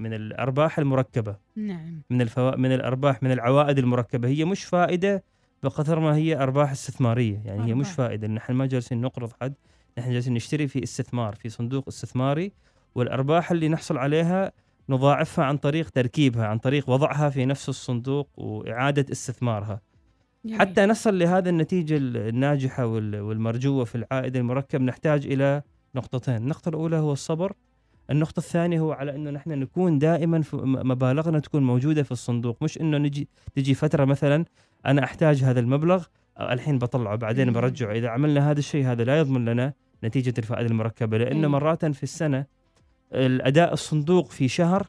من 0.00 0.14
الأرباح 0.14 0.78
المركبة. 0.78 1.36
نعم. 1.56 2.02
من 2.10 2.20
الفوا... 2.22 2.56
من 2.56 2.72
الأرباح 2.72 3.22
من 3.22 3.32
العوائد 3.32 3.78
المركبة. 3.78 4.28
هي 4.28 4.44
مش 4.44 4.64
فائدة 4.64 5.24
بقدر 5.62 6.00
ما 6.00 6.16
هي 6.16 6.36
أرباح 6.36 6.70
استثمارية. 6.70 7.42
يعني 7.44 7.64
هي 7.64 7.74
مش 7.74 7.86
أرباح. 7.86 7.96
فائدة. 7.96 8.28
نحن 8.28 8.52
ما 8.52 8.66
جالسين 8.66 9.00
نقرض 9.00 9.32
حد. 9.40 9.54
نحن 9.98 10.12
جالسين 10.12 10.34
نشتري 10.34 10.68
في 10.68 10.82
استثمار 10.82 11.34
في 11.34 11.48
صندوق 11.48 11.84
استثماري. 11.88 12.52
والأرباح 12.94 13.50
اللي 13.50 13.68
نحصل 13.68 13.98
عليها 13.98 14.52
نضاعفها 14.88 15.44
عن 15.44 15.56
طريق 15.56 15.90
تركيبها 15.90 16.46
عن 16.46 16.58
طريق 16.58 16.90
وضعها 16.90 17.30
في 17.30 17.44
نفس 17.44 17.68
الصندوق 17.68 18.28
وإعادة 18.36 19.06
استثمارها. 19.12 19.80
جميل. 20.44 20.60
حتى 20.60 20.86
نصل 20.86 21.18
لهذا 21.18 21.50
النتيجة 21.50 21.96
الناجحة 21.96 22.86
وال- 22.86 23.20
والمرجوة 23.20 23.84
في 23.84 23.94
العائد 23.94 24.36
المركب 24.36 24.80
نحتاج 24.80 25.26
إلى 25.26 25.62
نقطتين 25.94 26.36
النقطة 26.36 26.68
الأولى 26.68 26.96
هو 26.96 27.12
الصبر 27.12 27.52
النقطة 28.10 28.38
الثانية 28.38 28.80
هو 28.80 28.92
على 28.92 29.14
أنه 29.16 29.30
نحن 29.30 29.50
نكون 29.50 29.98
دائما 29.98 30.42
مبالغنا 30.64 31.38
تكون 31.38 31.62
موجودة 31.62 32.02
في 32.02 32.12
الصندوق 32.12 32.62
مش 32.62 32.80
أنه 32.80 32.98
نجي 32.98 33.28
تجي 33.54 33.74
فترة 33.74 34.04
مثلا 34.04 34.44
أنا 34.86 35.04
أحتاج 35.04 35.42
هذا 35.44 35.60
المبلغ 35.60 36.04
الحين 36.40 36.78
بطلعه 36.78 37.16
بعدين. 37.16 37.52
برجعه 37.52 37.92
إذا 37.92 38.08
عملنا 38.08 38.50
هذا 38.50 38.58
الشيء 38.58 38.86
هذا 38.86 39.04
لا 39.04 39.18
يضمن 39.18 39.44
لنا 39.44 39.72
نتيجة 40.04 40.34
الفائدة 40.38 40.68
المركبة 40.70 41.18
لأنه 41.18 41.46
أي. 41.46 41.52
مرات 41.52 41.84
في 41.86 42.02
السنة 42.02 42.46
الأداء 43.12 43.72
الصندوق 43.72 44.30
في 44.30 44.48
شهر 44.48 44.86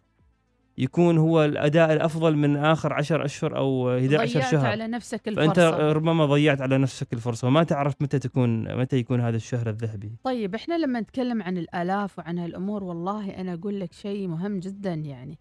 يكون 0.78 1.18
هو 1.18 1.46
الأداء 1.46 1.94
الأفضل 1.94 2.36
من 2.36 2.58
آخر 2.58 2.94
10 2.94 3.26
أشهر 3.26 3.58
أو 3.58 3.98
11 3.98 4.34
ضيعت 4.34 4.52
شهر. 4.52 4.66
على 4.66 4.88
نفسك 4.88 5.30
فأنت 5.30 5.60
الفرصة. 5.60 5.92
ربما 5.92 6.26
ضيعت 6.26 6.62
على 6.62 6.78
نفسك 6.78 7.14
الفرصة. 7.14 7.48
وما 7.48 7.64
تعرف 7.64 7.94
متى 8.02 8.20
تكون 8.20 8.78
متى 8.78 8.98
يكون 8.98 9.22
هذا 9.22 9.36
الشهر 9.36 9.70
الذهبي. 9.70 10.12
طيب 10.24 10.56
إحنا 10.56 10.78
لما 10.78 11.00
نتكلم 11.00 11.44
عن 11.44 11.58
الآلاف 11.58 12.20
وعن 12.20 12.38
هالأمور 12.38 12.84
والله 12.84 13.30
أنا 13.30 13.54
أقول 13.54 13.80
لك 13.80 13.94
شيء 13.94 14.28
مهم 14.28 14.60
جدا 14.60 14.94
يعني. 14.94 15.40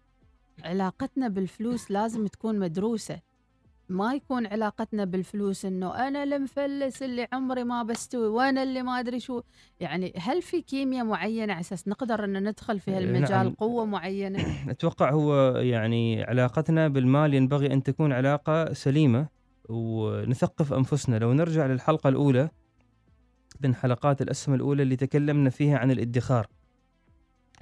علاقتنا 0.63 1.27
بالفلوس 1.27 1.91
لازم 1.91 2.27
تكون 2.27 2.59
مدروسة. 2.59 3.19
ما 3.93 4.13
يكون 4.13 4.47
علاقتنا 4.47 5.05
بالفلوس 5.05 5.65
إنه 5.65 6.07
أنا 6.07 6.23
المفلس 6.23 7.03
اللي 7.03 7.27
عمري 7.33 7.63
ما 7.63 7.83
بستوي 7.83 8.27
وأنا 8.27 8.63
اللي 8.63 8.83
ما 8.83 8.99
أدري 8.99 9.19
شو. 9.19 9.41
يعني 9.79 10.13
هل 10.17 10.41
في 10.41 10.61
كيمياء 10.61 11.05
معينة 11.05 11.53
على 11.53 11.59
أساس 11.61 11.87
نقدر 11.87 12.23
إن 12.23 12.49
ندخل 12.49 12.79
في 12.79 12.91
هالمجال 12.91 13.43
نعم. 13.43 13.53
قوة 13.53 13.85
معينة؟ 13.85 14.45
أتوقع 14.71 15.11
هو 15.11 15.57
يعني 15.57 16.23
علاقتنا 16.23 16.87
بالمال 16.87 17.33
ينبغي 17.33 17.73
أن 17.73 17.83
تكون 17.83 18.11
علاقة 18.11 18.73
سليمة 18.73 19.27
ونثقف 19.69 20.73
أنفسنا. 20.73 21.19
لو 21.19 21.33
نرجع 21.33 21.65
للحلقة 21.67 22.09
الأولى 22.09 22.49
من 23.61 23.75
حلقات 23.75 24.21
الأسهم 24.21 24.55
الأولى 24.55 24.83
اللي 24.83 24.95
تكلمنا 24.95 25.49
فيها 25.49 25.77
عن 25.77 25.91
الادخار. 25.91 26.47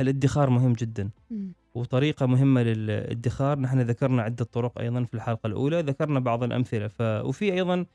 الادخار 0.02 0.50
مهم 0.50 0.74
جدا. 0.74 1.10
مم. 1.32 1.54
وطريقة 1.74 2.26
مهمة 2.26 2.64
للادخار. 2.64 3.60
نحن 3.60 3.82
ذكرنا 3.82 4.22
عدة 4.22 4.46
طرق 4.46 4.80
أيضا 4.80 5.04
في 5.04 5.14
الحلقة 5.14 5.48
الأولى 5.48 5.82
ذكرنا 5.82 6.20
بعض 6.20 6.44
الأمثلة 6.44 6.88
ف... 6.88 7.02
وفي 7.02 7.54
أيضا 7.54 7.86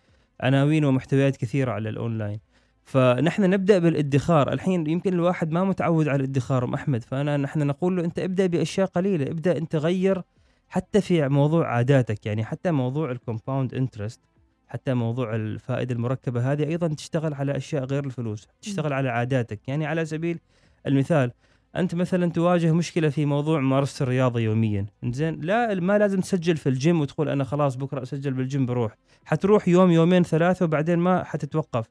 عناوين 0.41 0.85
ومحتويات 0.85 1.37
كثيرة 1.37 1.73
على 1.73 1.89
الأونلاين. 1.89 2.41
فنحن 2.85 3.51
نبدأ 3.51 3.79
بالادخار. 3.79 4.53
الحين 4.53 4.87
يمكن 4.87 5.13
الواحد 5.13 5.51
ما 5.51 5.65
متعود 5.65 6.09
على 6.09 6.25
الادخار 6.25 6.65
أم 6.65 6.75
أحمد 6.75 7.03
فأنا 7.03 7.37
نحن 7.37 7.67
نقول 7.67 7.97
له 7.97 8.05
أنت 8.05 8.19
ابدأ 8.19 8.47
بأشياء 8.47 8.87
قليلة 8.87 9.31
ابدأ 9.31 9.57
أنت 9.59 9.77
غير 9.77 10.23
حتى 10.69 11.01
في 11.01 11.29
موضوع 11.29 11.67
عاداتك 11.69 12.27
يعني 12.27 12.45
حتى 12.45 12.71
موضوع 12.71 13.11
ال 13.11 13.18
compound 13.18 13.75
interest 13.75 14.21
حتى 14.69 14.95
موضوع 14.95 15.35
الفائدة 15.35 15.95
المركبة 15.95 16.53
هذه 16.53 16.65
أيضا 16.65 16.89
تشتغل 16.89 17.35
على 17.35 17.57
أشياء 17.57 17.85
غير 17.85 18.05
الفلوس 18.05 18.49
تشتغل 18.63 18.93
على 18.93 19.09
عاداتك. 19.09 19.69
يعني 19.69 19.87
على 19.87 20.05
سبيل 20.05 20.41
المثال 20.87 21.33
أنت 21.81 21.95
مثلا 21.95 22.31
تواجه 22.31 22.73
مشكلة 22.73 23.09
في 23.09 23.25
موضوع 23.25 23.61
ممارسة 23.61 24.03
الرياضة 24.03 24.41
يوميا. 24.41 24.87
زين 25.05 25.41
لا 25.41 25.75
ما 25.75 25.99
لازم 25.99 26.21
تسجل 26.21 26.57
في 26.57 26.69
الجيم 26.69 27.01
وتقول 27.01 27.29
أنا 27.29 27.45
خلاص 27.45 27.77
بكرة 27.77 28.03
أسجل 28.03 28.33
بالجيم 28.33 28.67
بروح. 28.67 28.97
حتروح 29.25 29.69
يوم 29.69 29.91
يومين 29.91 30.23
ثلاثة 30.23 30.65
وبعدين 30.65 30.99
ما 30.99 31.25
حتتوقف. 31.25 31.87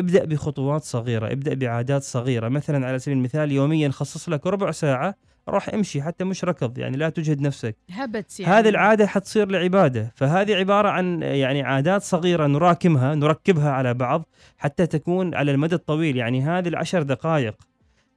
ابدأ 0.00 0.24
بخطوات 0.24 0.82
صغيرة 0.82 1.32
ابدأ 1.32 1.54
بعادات 1.54 2.02
صغيرة. 2.02 2.48
مثلا 2.48 2.86
على 2.86 2.98
سبيل 2.98 3.16
المثال 3.18 3.52
يوميا 3.52 3.88
خصص 3.88 4.28
لك 4.28 4.46
ربع 4.46 4.70
ساعة 4.70 5.14
روح 5.48 5.68
امشي 5.68 6.02
حتى 6.02 6.24
مش 6.24 6.44
ركض 6.44 6.78
يعني 6.78 6.96
لا 6.96 7.08
تجهد 7.08 7.40
نفسك. 7.40 7.76
هبتس 7.90 8.40
يعني. 8.40 8.54
هذه 8.54 8.68
العادة 8.68 9.06
حتصير 9.06 9.50
لعبادة. 9.50 10.12
فهذه 10.14 10.54
عبارة 10.54 10.88
عن 10.88 11.22
يعني 11.22 11.62
عادات 11.62 12.02
صغيرة 12.02 12.46
نراكمها 12.46 13.14
نركبها 13.14 13.70
على 13.70 13.94
بعض 13.94 14.26
حتى 14.58 14.86
تكون 14.86 15.34
على 15.34 15.50
المدى 15.50 15.74
الطويل. 15.74 16.16
يعني 16.16 16.42
هذه 16.42 16.68
العشر 16.68 17.02
دقائق 17.02 17.54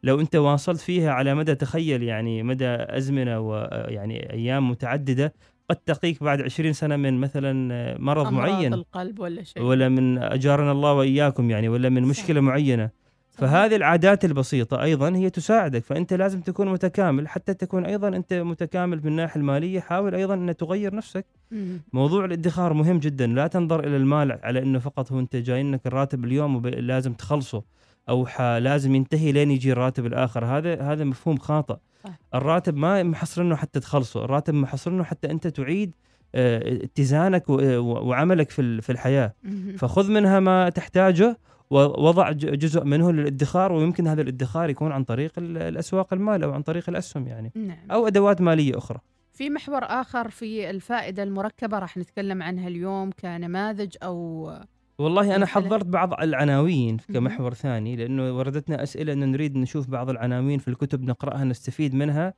لو 0.03 0.19
أنت 0.19 0.35
واصلت 0.35 0.79
فيها 0.79 1.11
على 1.11 1.35
مدى 1.35 1.55
تخيل 1.55 2.03
يعني 2.03 2.43
مدى 2.43 2.65
أزمنة 2.67 3.39
ويعني 3.39 4.33
أيام 4.33 4.69
متعددة 4.69 5.33
قد 5.69 5.75
تقيك 5.75 6.23
بعد 6.23 6.41
20 6.41 6.73
سنة 6.73 6.95
من 6.95 7.19
مثلا 7.19 7.97
مرض 7.99 8.31
معين. 8.33 8.73
القلب 8.73 9.19
ولا 9.19 9.43
شيء. 9.43 9.63
ولا 9.63 9.89
من 9.89 10.17
أجارنا 10.17 10.71
الله 10.71 10.93
وإياكم 10.93 11.49
يعني 11.49 11.69
ولا 11.69 11.89
من 11.89 12.03
صح. 12.03 12.09
مشكلة 12.09 12.41
معينة. 12.41 12.89
فهذه 13.31 13.75
العادات 13.75 14.25
البسيطة 14.25 14.81
أيضا 14.83 15.15
هي 15.15 15.29
تساعدك 15.29 15.83
فأنت 15.83 16.13
لازم 16.13 16.41
تكون 16.41 16.71
متكامل 16.71 17.27
حتى 17.27 17.53
تكون 17.53 17.85
أيضا 17.85 18.07
أنت 18.07 18.33
متكامل 18.33 18.97
من 18.97 19.07
الناحية 19.07 19.39
المالية. 19.39 19.79
حاول 19.79 20.15
أيضا 20.15 20.33
أن 20.33 20.57
تغير 20.57 20.95
نفسك. 20.95 21.25
مم. 21.51 21.81
موضوع 21.93 22.25
الادخار 22.25 22.73
مهم 22.73 22.99
جدا. 22.99 23.27
لا 23.27 23.47
تنظر 23.47 23.79
إلى 23.79 23.97
المال 23.97 24.39
على 24.43 24.59
إنه 24.63 24.79
فقط 24.79 25.11
هو 25.11 25.19
أنت 25.19 25.35
جاي 25.35 25.63
لك 25.71 25.87
الراتب 25.87 26.25
اليوم 26.25 26.55
ولازم 26.55 27.13
تخلصه. 27.13 27.63
أو 28.09 28.27
لازم 28.39 28.95
ينتهي 28.95 29.31
لين 29.31 29.51
يجي 29.51 29.71
الراتب 29.71 30.05
الآخر. 30.05 30.45
هذا 30.45 30.81
هذا 30.81 31.03
مفهوم 31.03 31.37
خاطئ. 31.37 31.75
صح. 32.03 32.19
الراتب 32.35 32.75
ما 32.75 33.03
محصرنه 33.03 33.55
حتى 33.55 33.79
تخلصه. 33.79 34.25
الراتب 34.25 34.53
محصرنه 34.53 35.03
حتى 35.03 35.31
أنت 35.31 35.47
تعيد 35.47 35.95
آه، 36.35 36.83
اتزانك 36.83 37.43
وعملك 37.49 38.49
في 38.49 38.81
في 38.81 38.91
الحياة. 38.91 39.33
فخذ 39.77 40.11
منها 40.11 40.39
ما 40.39 40.69
تحتاجه 40.69 41.37
ووضع 41.69 42.31
جزء 42.31 42.83
منه 42.83 43.11
للادخار 43.11 43.71
ويمكن 43.71 44.07
هذا 44.07 44.21
الادخار 44.21 44.69
يكون 44.69 44.91
عن 44.91 45.03
طريق 45.03 45.31
ال- 45.37 45.57
الأسواق 45.57 46.13
المال 46.13 46.43
أو 46.43 46.51
عن 46.51 46.61
طريق 46.61 46.89
الأسهم 46.89 47.27
يعني. 47.27 47.51
نعم. 47.55 47.91
أو 47.91 48.07
أدوات 48.07 48.41
مالية 48.41 48.77
أخرى. 48.77 48.99
في 49.33 49.49
محور 49.49 49.83
آخر 49.83 50.29
في 50.29 50.69
الفائدة 50.69 51.23
المركبة 51.23 51.79
راح 51.79 51.97
نتكلم 51.97 52.43
عنها 52.43 52.67
اليوم 52.67 53.11
كنماذج 53.11 53.95
أو 54.03 54.49
والله 54.97 55.35
أنا؟ 55.35 55.45
حضرت 55.45 55.85
بعض 55.85 56.13
العناوين. 56.13 56.97
كمحور 56.97 57.53
ثاني 57.53 57.95
لأنه 57.95 58.37
وردتنا 58.37 58.83
أسئلة 58.83 59.13
انه 59.13 59.25
نريد 59.25 59.57
نشوف 59.57 59.89
بعض 59.89 60.09
العناوين 60.09 60.59
في 60.59 60.67
الكتب 60.67 61.03
نقرأها 61.03 61.43
نستفيد 61.43 61.95
منها 61.95 62.33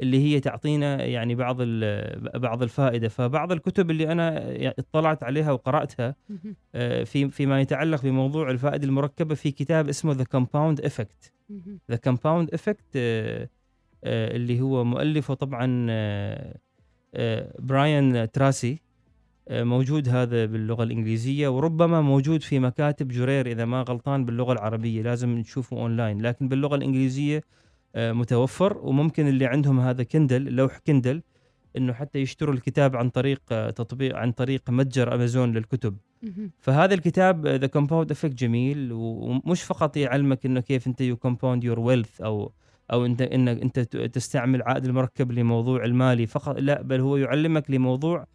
اللي 0.00 0.24
هي 0.24 0.40
تعطينا 0.40 1.04
يعني 1.04 1.34
بعض 1.34 1.56
بعض 2.34 2.62
الفائدة 2.62 3.08
فبعض 3.08 3.52
الكتب 3.52 3.90
اللي 3.90 4.12
أنا 4.12 4.42
اطلعت 4.78 5.22
عليها 5.22 5.52
وقرأتها. 5.52 6.14
آه، 6.74 7.04
في 7.04 7.30
فيما 7.30 7.60
يتعلق 7.60 8.02
بموضوع 8.02 8.50
الفائدة 8.50 8.86
المركبة 8.86 9.34
في 9.34 9.50
كتاب 9.50 9.88
اسمه 9.88 10.12
The 10.12 10.24
Compound 10.24 10.80
Effect. 10.80 11.32
The 11.90 11.96
Compound 11.96 12.54
Effect 12.54 12.96
اللي 14.04 14.60
هو 14.60 14.84
مؤلفه 14.84 15.34
طبعا 15.34 15.86
آه، 15.90 16.58
آه، 17.14 17.54
براين 17.58 18.30
تراسي 18.30 18.72
آه، 18.72 18.87
موجود 19.50 20.08
هذا 20.08 20.46
باللغة 20.46 20.82
الإنجليزية 20.82 21.48
وربما 21.48 22.00
موجود 22.00 22.42
في 22.42 22.58
مكاتب 22.58 23.08
جرير 23.08 23.46
إذا 23.46 23.64
ما 23.64 23.82
غلطان 23.82 24.24
باللغة 24.24 24.52
العربية 24.52 25.02
لازم 25.02 25.28
نشوفه 25.30 25.76
اونلاين 25.76 26.22
لكن 26.22 26.48
باللغة 26.48 26.74
الإنجليزية 26.74 27.42
آه، 27.94 28.12
متوفر 28.12 28.78
وممكن 28.78 29.28
اللي 29.28 29.46
عندهم 29.46 29.80
هذا 29.80 30.02
Kindle 30.02 30.42
لوح 30.42 30.78
Kindle 30.78 31.22
إنه 31.76 31.92
حتى 31.92 32.18
يشتروا 32.18 32.54
الكتاب 32.54 32.96
عن 32.96 33.10
طريق 33.10 33.42
آه، 33.52 33.70
تطبيق 33.70 34.16
عن 34.16 34.32
طريق 34.32 34.70
متجر 34.70 35.14
أمازون 35.14 35.52
للكتب. 35.52 35.96
فهذا 36.58 36.94
الكتاب 36.94 37.46
The 37.46 37.66
Compound 37.66 38.10
Effect 38.10 38.34
جميل 38.34 38.92
ومش 38.92 39.62
فقط 39.62 39.96
يعلمك 39.96 40.46
إنه 40.46 40.60
كيف 40.60 40.86
أنت 40.86 41.00
you 41.00 41.16
compound 41.16 41.64
your 41.64 41.80
wealth 41.80 42.20
أو 42.20 42.52
أو 42.92 43.06
أنت 43.06 43.22
إنك 43.22 43.62
أنت 43.62 43.78
تستعمل 43.96 44.62
عائد 44.62 44.84
المركب 44.84 45.32
لموضوع 45.32 45.84
المالي 45.84 46.26
فقط 46.26 46.56
لا 46.58 46.82
بل 46.82 47.00
هو 47.00 47.16
يعلمك 47.16 47.70
لموضوع 47.70 48.26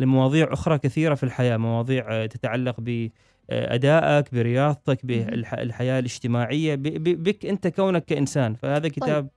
لمواضيع 0.00 0.52
أخرى 0.52 0.78
كثيرة 0.78 1.14
في 1.14 1.22
الحياة 1.22 1.56
مواضيع 1.56 2.06
آه، 2.10 2.26
تتعلق 2.26 2.76
بأدائك 2.80 4.34
برياضتك 4.34 5.06
بالحياة 5.06 5.98
الاجتماعية 5.98 6.74
بك 6.74 7.46
أنت 7.46 7.68
كونك 7.68 8.04
كإنسان 8.04 8.54
فهذا 8.54 8.88
كتاب 8.88 9.28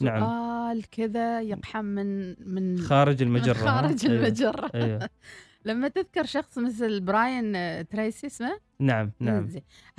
نعم. 0.00 0.20
سؤال 0.20 0.90
كذا 0.90 1.40
يقحم 1.40 1.84
من 1.84 2.34
من 2.54 2.78
خارج 2.78 3.22
من 3.22 3.28
المجرة 3.28 3.54
ها؟ 3.54 3.80
خارج 3.80 4.06
أيوه، 4.06 4.26
المجرة 4.26 4.70
أيوه. 4.74 5.08
لما 5.68 5.88
تذكر 5.88 6.24
شخص 6.24 6.58
مثل 6.58 7.00
براين 7.00 7.56
آه، 7.56 7.82
تريسي 7.82 8.26
اسمه 8.26 8.58
نعم 8.80 9.12
نعم. 9.20 9.48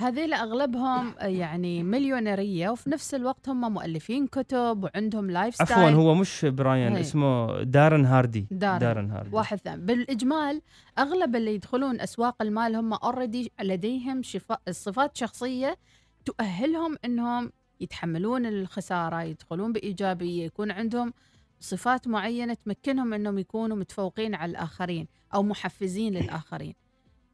هذيل 0.00 0.32
أغلبهم 0.32 1.14
آه، 1.18 1.26
يعني 1.26 1.82
مليونيرية 1.82 2.70
وفي 2.70 2.90
نفس 2.90 3.14
الوقت 3.14 3.48
هم 3.48 3.72
مؤلفين 3.72 4.26
كتب 4.26 4.84
وعندهم 4.84 5.30
lifestyle 5.30 5.72
عفوا 5.72 5.90
هو 5.90 6.14
مش 6.14 6.44
براين 6.44 6.92
هي. 6.92 7.00
اسمه 7.00 7.62
دارن 7.62 8.04
هاردي 8.04 8.46
دارن. 8.50 8.78
دارن 8.78 9.10
هاردي 9.10 9.36
واحد 9.36 9.58
ثاني 9.58 9.82
بالإجمال 9.82 10.62
أغلب 10.98 11.36
اللي 11.36 11.54
يدخلون 11.54 12.00
أسواق 12.00 12.42
المال 12.42 12.76
هم 12.76 12.92
already 12.92 13.52
لديهم 13.62 14.22
شفا... 14.22 14.56
صفات 14.70 15.16
شخصية 15.16 15.76
تؤهلهم 16.24 16.96
إنهم 17.04 17.52
يتحملون 17.80 18.46
الخسارة 18.46 19.22
يدخلون 19.22 19.72
بإيجابية 19.72 20.44
يكون 20.44 20.70
عندهم 20.70 21.12
صفات 21.60 22.08
معينة 22.08 22.54
تمكنهم 22.54 23.14
إنهم 23.14 23.38
يكونوا 23.38 23.76
متفوقين 23.76 24.34
على 24.34 24.50
الآخرين 24.50 25.06
أو 25.34 25.42
محفزين 25.42 26.12
للآخرين. 26.14 26.74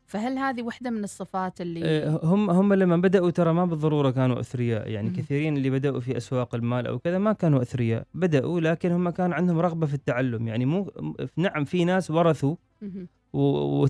فهل 0.06 0.38
هذه 0.38 0.62
واحدة 0.62 0.90
من 0.90 1.04
الصفات 1.04 1.60
اللي 1.60 1.84
آه، 1.84 2.20
هم 2.22 2.50
هم 2.50 2.74
لما 2.74 2.96
بدأوا 2.96 3.30
ترى 3.30 3.52
ما 3.52 3.64
بالضرورة 3.64 4.10
كانوا 4.10 4.40
أثرياء. 4.40 4.88
يعني. 4.88 5.10
كثيرين 5.10 5.56
اللي 5.56 5.70
بدأوا 5.70 6.00
في 6.00 6.16
أسواق 6.16 6.54
المال 6.54 6.86
أو 6.86 6.98
كذا 6.98 7.18
ما 7.18 7.32
كانوا 7.32 7.62
أثرياء. 7.62 8.06
بدأوا 8.14 8.60
لكن 8.60 8.92
هم 8.92 9.10
كان 9.10 9.32
عندهم 9.32 9.58
رغبة 9.58 9.86
في 9.86 9.94
التعلم. 9.94 10.48
يعني 10.48 10.66
مو 10.66 10.90
نعم 11.36 11.64
في 11.64 11.84
ناس 11.84 12.10
ورثوا 12.10 12.56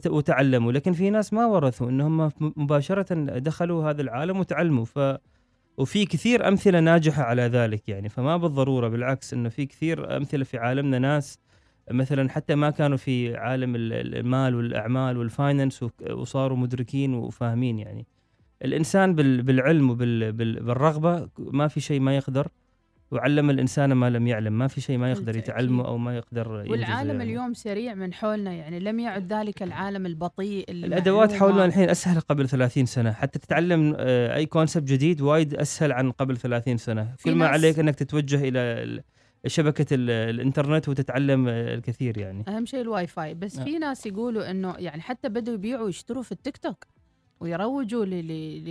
وتعلموا 0.08 0.72
لكن 0.72 0.92
في 0.92 1.10
ناس 1.10 1.32
ما 1.32 1.46
ورثوا. 1.46 1.88
ان 1.88 2.00
هم 2.00 2.30
مباشرة 2.40 3.14
دخلوا 3.38 3.90
هذا 3.90 4.02
العالم 4.02 4.38
وتعلموا. 4.38 4.84
ف 4.84 4.98
وفي 5.76 6.04
كثير 6.06 6.48
أمثلة 6.48 6.80
ناجحة 6.80 7.22
على 7.22 7.42
ذلك 7.42 7.88
يعني 7.88 8.08
فما 8.08 8.36
بالضرورة 8.36 8.88
بالعكس 8.88 9.32
إنه 9.34 9.48
في 9.48 9.66
كثير 9.66 10.16
أمثلة 10.16 10.44
في 10.44 10.58
عالمنا 10.58 10.98
ناس 10.98 11.38
مثلا 11.90 12.30
حتى 12.30 12.54
ما 12.54 12.70
كانوا 12.70 12.96
في 12.96 13.36
عالم 13.36 13.74
ال- 13.76 13.92
ال- 13.92 14.14
المال 14.14 14.54
والأعمال 14.54 15.18
والفاينانس 15.18 15.84
وصاروا 16.10 16.56
مدركين 16.58 17.14
وفاهمين 17.14 17.78
يعني. 17.78 18.06
الإنسان 18.64 19.14
بال- 19.14 19.42
بالعلم 19.42 19.90
وبالرغبه 19.90 21.28
ما 21.38 21.68
في 21.68 21.80
شيء 21.80 22.00
ما 22.00 22.16
يقدر. 22.16 22.48
وعلم 23.10 23.50
الإنسان 23.50 23.92
ما 23.92 24.10
لم 24.10 24.26
يعلم 24.26 24.58
ما 24.58 24.66
في 24.68 24.80
شيء 24.80 24.98
ما 24.98 25.10
يقدر. 25.10 25.36
يتعلمه 25.36 25.86
أو 25.86 25.98
ما 25.98 26.16
يقدر 26.16 26.46
ينجزه 26.56 26.70
والعالم 26.72 27.10
يعني. 27.10 27.24
اليوم 27.24 27.54
سريع 27.54 27.94
من 27.94 28.14
حولنا 28.14 28.52
يعني 28.52 28.80
لم 28.80 29.00
يعد 29.00 29.32
ذلك 29.32 29.62
العالم 29.62 30.06
البطيء 30.06 30.70
الأدوات. 30.70 31.32
حولنا 31.32 31.64
الحين 31.64 31.90
أسهل 31.90 32.20
قبل 32.20 32.48
30 32.48 32.86
سنة 32.86 33.12
حتى 33.12 33.38
تتعلم 33.38 33.94
آه، 33.98 34.36
أي 34.36 34.46
concept 34.46 34.88
جديد 34.88 35.20
وايد 35.20 35.54
أسهل 35.54 35.92
عن 35.92 36.10
قبل 36.10 36.36
30 36.36 36.76
سنة 36.76 37.14
كل 37.24 37.34
ما 37.34 37.46
عليك 37.46 37.78
إنك 37.78 37.94
تتوجه 37.94 38.48
إلى 38.48 38.58
ال- 39.92 40.10
الإنترنت 40.10 40.88
وتتعلم 40.88 41.48
آه، 41.48 41.74
الكثير 41.74 42.18
يعني 42.18 42.44
أهم 42.48 42.66
شيء 42.66 42.80
الواي 42.80 43.06
فاي 43.06 43.34
بس 43.34 43.58
آه. 43.58 43.64
في 43.64 43.78
ناس 43.78 44.06
يقولوا 44.06 44.50
إنه 44.50 44.74
يعني 44.78 45.02
حتى 45.02 45.28
بدوا 45.28 45.54
يبيعوا 45.54 45.84
ويشتروا 45.84 46.22
في 46.22 46.32
التيك 46.32 46.56
توك 46.56 46.84
ويروجوا 47.40 48.04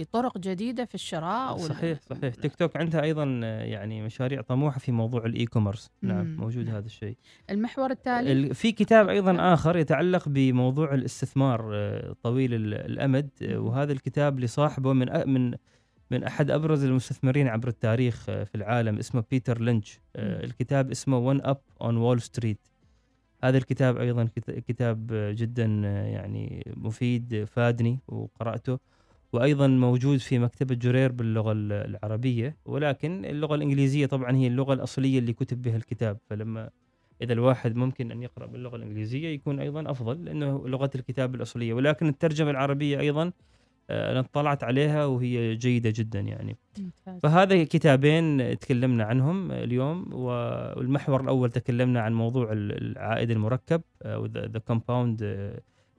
لطرق 0.01 0.37
جديدة 0.37 0.85
في 0.85 0.95
الشراء 0.95 1.53
وال- 1.53 1.61
صحيح 1.61 1.99
صحيح. 2.01 2.35
تيك 2.35 2.55
توك 2.55 2.77
عندها 2.77 3.01
أيضا 3.01 3.23
يعني 3.63 4.01
مشاريع 4.01 4.41
طموحة 4.41 4.79
في 4.79 4.91
موضوع 4.91 5.25
ال 5.25 5.45
e-commerce 5.45 5.89
نعم. 6.01 6.35
موجود 6.37 6.69
هذا 6.69 6.85
الشيء. 6.85 7.17
المحور 7.49 7.91
التالي؟ 7.91 8.31
ال- 8.31 8.55
في 8.55 8.71
كتاب 8.71 9.09
أيضا 9.09 9.53
آخر 9.53 9.77
يتعلق 9.77 10.29
بموضوع 10.29 10.93
الاستثمار 10.93 11.69
آه، 11.73 12.15
طويل 12.23 12.53
ال- 12.53 12.73
الأمد. 12.73 13.29
آه،. 13.41 13.57
وهذا 13.59 13.91
الكتاب 13.93 14.39
لصاحبه 14.39 14.93
من 14.93 15.09
أ- 15.09 15.27
من 15.27 15.53
من 16.11 16.23
أحد 16.23 16.51
أبرز 16.51 16.83
المستثمرين 16.83 17.47
عبر 17.47 17.67
التاريخ 17.67 18.29
آه، 18.29 18.43
في 18.43 18.55
العالم 18.55 18.97
اسمه 18.97 19.23
بيتر 19.31 19.61
لينش. 19.61 19.99
الكتاب 20.15 20.91
اسمه 20.91 21.17
One 21.17 21.41
Up 21.41 21.57
on 21.81 21.97
Wall 21.97 22.21
Street 22.21 22.59
هذا 23.45 23.57
الكتاب 23.57 23.97
أيضا 23.97 24.23
كت- 24.35 24.51
كتاب 24.67 25.07
جدا 25.37 25.65
يعني 26.15 26.73
مفيد 26.77 27.43
فادني 27.51 27.99
وقرأته 28.07 28.79
وأيضا 29.33 29.67
موجود 29.67 30.17
في 30.19 30.39
مكتبة 30.39 30.75
جرير 30.75 31.11
باللغة 31.11 31.51
ال- 31.51 31.71
العربية 31.71 32.57
ولكن 32.65 33.25
اللغة 33.25 33.55
الإنجليزية 33.55 34.05
طبعا 34.05 34.35
هي 34.35 34.47
اللغة 34.47 34.73
الأصلية 34.73 35.19
اللي 35.19 35.33
كتب 35.33 35.61
بها 35.61 35.75
الكتاب. 35.75 36.17
فلما 36.29 36.69
إذا 37.21 37.33
الواحد 37.33 37.75
ممكن 37.75 38.11
أن 38.11 38.23
يقرأ 38.23 38.45
باللغة 38.45 38.75
الإنجليزية 38.75 39.27
يكون 39.27 39.59
أيضا 39.59 39.91
أفضل 39.91 40.25
لأنه 40.25 40.67
لغة 40.67 40.89
الكتاب 40.95 41.35
الأصلية. 41.35 41.73
ولكن 41.73 42.07
الترجمة 42.07 42.49
العربية 42.51 42.99
أيضا 42.99 43.31
أنا 43.89 44.19
اطلعت 44.19 44.63
عليها 44.63 45.05
وهي 45.05 45.55
جيدة 45.55 45.93
جدا 45.95 46.19
يعني 46.19 46.57
ممتاز. 46.79 47.19
فهذا 47.23 47.63
كتابين 47.63 48.59
تكلمنا 48.59 49.03
عنهم 49.03 49.51
اليوم 49.51 50.13
والمحور 50.13 51.21
الأول 51.21 51.51
تكلمنا 51.51 52.01
عن 52.01 52.13
موضوع 52.13 52.51
ال- 52.51 52.91
العائد 52.91 53.31
المركب 53.31 53.81
أو 54.03 54.25
the 54.25 54.59
compound 54.67 55.51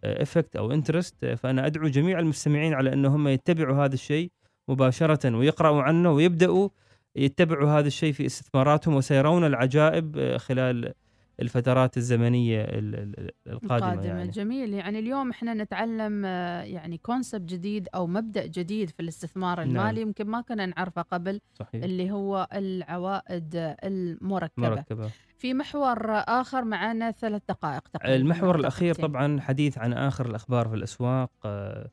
effect 0.05 0.57
أو 0.57 0.72
interest 0.72 1.24
فأنا 1.27 1.66
أدعو 1.66 1.88
جميع 1.88 2.18
المستمعين 2.18 2.75
على 2.75 2.92
أن 2.92 3.05
هم 3.07 3.29
يتبعوا 3.29 3.85
هذا 3.85 3.94
الشيء 3.94 4.31
مباشرة 4.68 5.37
ويقرأوا 5.37 5.83
عنه 5.83 6.11
ويبدأوا 6.12 6.68
يتبعوا 7.16 7.70
هذا 7.70 7.87
الشيء 7.87 8.12
في 8.12 8.27
استثماراتهم 8.27 8.94
وسيرون 8.94 9.44
العجائب 9.44 10.18
آه، 10.18 10.37
خلال 10.37 10.92
الفترات 11.40 11.96
الزمنية 11.96 12.61
ال- 12.64 12.94
ال- 12.94 13.31
القادمة 13.46 13.88
القادمة 13.88 14.05
يعني. 14.05 14.31
جميل. 14.31 14.75
يعني 14.75 14.99
اليوم 14.99 15.31
إحنا 15.31 15.55
نتعلم 15.55 16.22
آه، 16.25 16.62
يعني 16.62 16.99
concept 16.98 17.42
جديد 17.53 17.88
أو 17.94 18.07
مبدأ 18.07 18.46
جديد 18.46 18.90
في 18.90 19.01
الاستثمار 19.01 19.59
نعم. 19.61 19.68
المالي 19.70 20.01
يمكن 20.01 20.27
ما 20.27 20.40
كنا 20.40 20.66
نعرفه 20.66 21.03
قبل 21.03 21.40
صحيح. 21.55 21.85
اللي 21.85 22.11
هو 22.11 22.49
العوائد 22.53 23.77
المركبة. 23.85 24.68
مركبة. 24.70 25.11
في 25.38 25.55
محور 25.55 25.99
آخر 26.11 26.64
معنا 26.64 27.11
ثلاث 27.11 27.42
دقائق 27.49 27.88
تقريبا 27.88 28.16
المحور 28.16 28.61
دقيقتين. 28.61 29.07
طبعا 29.07 29.40
حديث 29.40 29.79
عن 29.79 29.92
آخر 29.92 30.27
الأخبار 30.27 30.68
في 30.68 30.75
الأسواق 30.75 31.31
آه، 31.44 31.90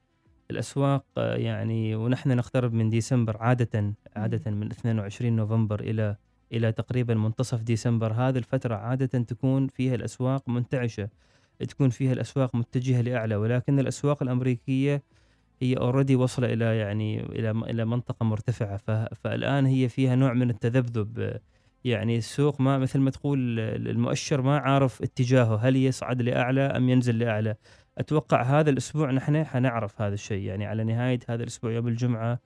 الأسواق 0.52 1.06
آه، 1.18 1.36
يعني 1.36 1.96
ونحن 1.96 2.30
نقترب 2.38 2.74
من 2.74 2.90
ديسمبر 2.90 3.38
عادة 3.38 3.94
عادة 4.16 4.52
من 4.52 4.72
22 4.72 5.36
نوفمبر 5.36 5.80
إلى 5.80 6.16
إلى 6.54 6.72
تقريبا 6.72 7.14
منتصف 7.14 7.62
ديسمبر 7.62 8.14
هذه 8.14 8.38
الفترة 8.38 8.76
عادة 8.76 9.20
تكون 9.20 9.68
فيها 9.68 9.96
الأسواق 9.96 10.50
منتعشة 10.50 11.10
تكون 11.70 11.90
فيها 11.90 12.14
الأسواق 12.14 12.56
متجهة 12.56 13.02
لأعلى 13.02 13.36
ولكن 13.36 13.80
الأسواق 13.80 14.24
الأمريكية 14.24 15.04
هي 15.62 15.78
اوريدي 15.78 16.16
وصل 16.16 16.46
إلى 16.46 16.78
يعني 16.78 17.24
إلى 17.24 17.52
إلى 17.52 17.86
منطقة 17.86 18.24
مرتفعة. 18.24 18.78
ف- 18.78 19.14
فالآن 19.24 19.66
هي 19.66 19.90
فيها 19.90 20.16
نوع 20.16 20.34
من 20.34 20.50
التذبذب 20.50 21.40
يعني 21.84 22.18
السوق 22.18 22.62
ما 22.62 22.78
مثل 22.78 23.00
ما 23.00 23.12
تقول 23.12 23.60
المؤشر 23.60 24.42
ما 24.42 24.58
عارف 24.58 25.02
اتجاهه 25.02 25.56
هل 25.56 25.76
يصعد 25.76 26.22
لأعلى 26.22 26.62
أم 26.62 26.90
ينزل 26.90 27.20
لأعلى. 27.20 27.56
أتوقع 27.98 28.42
هذا 28.44 28.70
الأسبوع 28.70 29.12
نحن 29.12 29.44
حنعرف 29.44 30.02
هذا 30.02 30.14
الشيء 30.14 30.44
يعني 30.44 30.66
على 30.66 30.84
نهاية 30.84 31.20
هذا 31.30 31.44
الأسبوع 31.44 31.72
يوم 31.72 31.88
الجمعة 31.88 32.40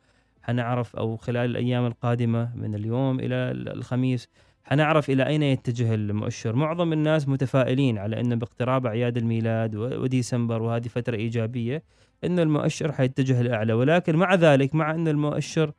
حنعرف 0.47 0.95
أو 0.95 1.17
خلال 1.17 1.49
الأيام 1.49 1.85
القادمة 1.85 2.55
من 2.55 2.75
اليوم 2.75 3.19
إلى 3.19 3.35
الخميس 3.51 4.29
حنعرف 4.63 5.09
إلى 5.09 5.27
أين 5.27 5.43
يتجه 5.43 5.93
المؤشر. 5.93 6.55
معظم 6.55 6.93
الناس 6.93 7.27
متفائلين 7.27 7.97
على 7.97 8.19
أنه 8.19 8.35
باقتراب 8.35 8.85
أعياد 8.85 9.17
الميلاد 9.17 9.75
وديسمبر 9.75 10.61
وهذه 10.61 10.87
فترة 10.87 11.15
إيجابية 11.15 11.83
أن 12.23 12.39
المؤشر 12.39 12.91
حيتجه 12.91 13.41
لأعلى. 13.41 13.73
ولكن 13.73 14.15
مع 14.15 14.35
ذلك 14.35 14.75
مع 14.75 14.91
أن 14.91 15.07
المؤشر 15.07 15.71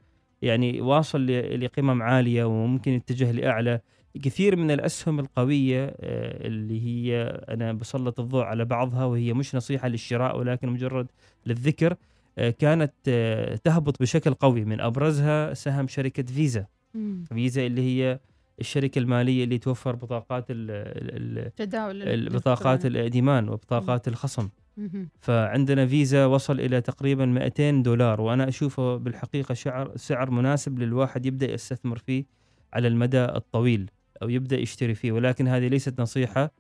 يعني 0.43 0.81
واصل 0.81 1.27
لقمم 1.61 2.03
عالية 2.03 2.45
وممكن 2.45 2.93
يتجه 2.93 3.33
لأعلى 3.33 3.81
كثير 4.23 4.57
من 4.57 4.71
الأسهم 4.71 5.21
القوية 5.21 5.85
آه، 5.85 6.47
اللي 6.47 6.83
هي 6.87 7.23
أنا 7.49 7.73
بسلط 7.73 8.21
الضوء 8.21 8.43
على 8.43 8.65
بعضها 8.65 9.05
وهي 9.05 9.33
مش 9.33 9.55
نصيحة 9.55 9.89
للشراء 9.89 10.39
ولكن 10.39 10.69
مجرد 10.69 11.07
للذكر 11.47 11.97
كانت 12.59 12.93
آه، 13.09 13.57
تهبط 13.57 14.03
بشكل 14.03 14.35
قوي 14.35 14.65
من 14.65 14.81
أبرزها 14.81 15.55
سهم 15.55 15.89
شركة 15.89 16.23
فيزا 16.23 16.67
مم. 16.95 17.25
فيزا 17.29 17.67
اللي 17.67 17.83
هي 17.83 18.21
الشركة 18.61 18.99
المالية 18.99 19.45
اللي 19.45 19.59
توفر 19.59 19.95
بطاقات 19.95 20.47
ال 20.51 20.67
ال 20.71 21.55
تداول 21.55 22.03
ال 22.03 22.29
بطاقات. 22.29 22.87
الائتمان 22.87 23.49
وبطاقات 23.49 24.09
الخصم 24.09 24.49
مهم. 24.77 25.09
فعندنا 25.21 25.87
فيزا 25.87 26.27
وصل 26.27 26.61
إلى 26.61 26.81
تقريبا 26.81 27.27
200 27.27 27.71
دولار 27.71 28.21
وأنا 28.21 28.49
أشوفه 28.49 28.97
بالحقيقة 28.97 29.55
شعر 29.55 29.93
سعر 29.97 30.31
مناسب 30.31 30.79
للواحد 30.79 31.27
يبدأ 31.27 31.53
يستثمر 31.53 31.99
فيه 31.99 32.25
على 32.73 32.89
المدى 32.89 33.25
الطويل 33.25 33.91
أو 34.23 34.29
يبدأ 34.29 34.59
يشتري 34.59 34.95
فيه 34.95 35.13
ولكن 35.13 35.49
هذه 35.49 35.69
ليست 35.69 36.01
نصيحة 36.01 36.51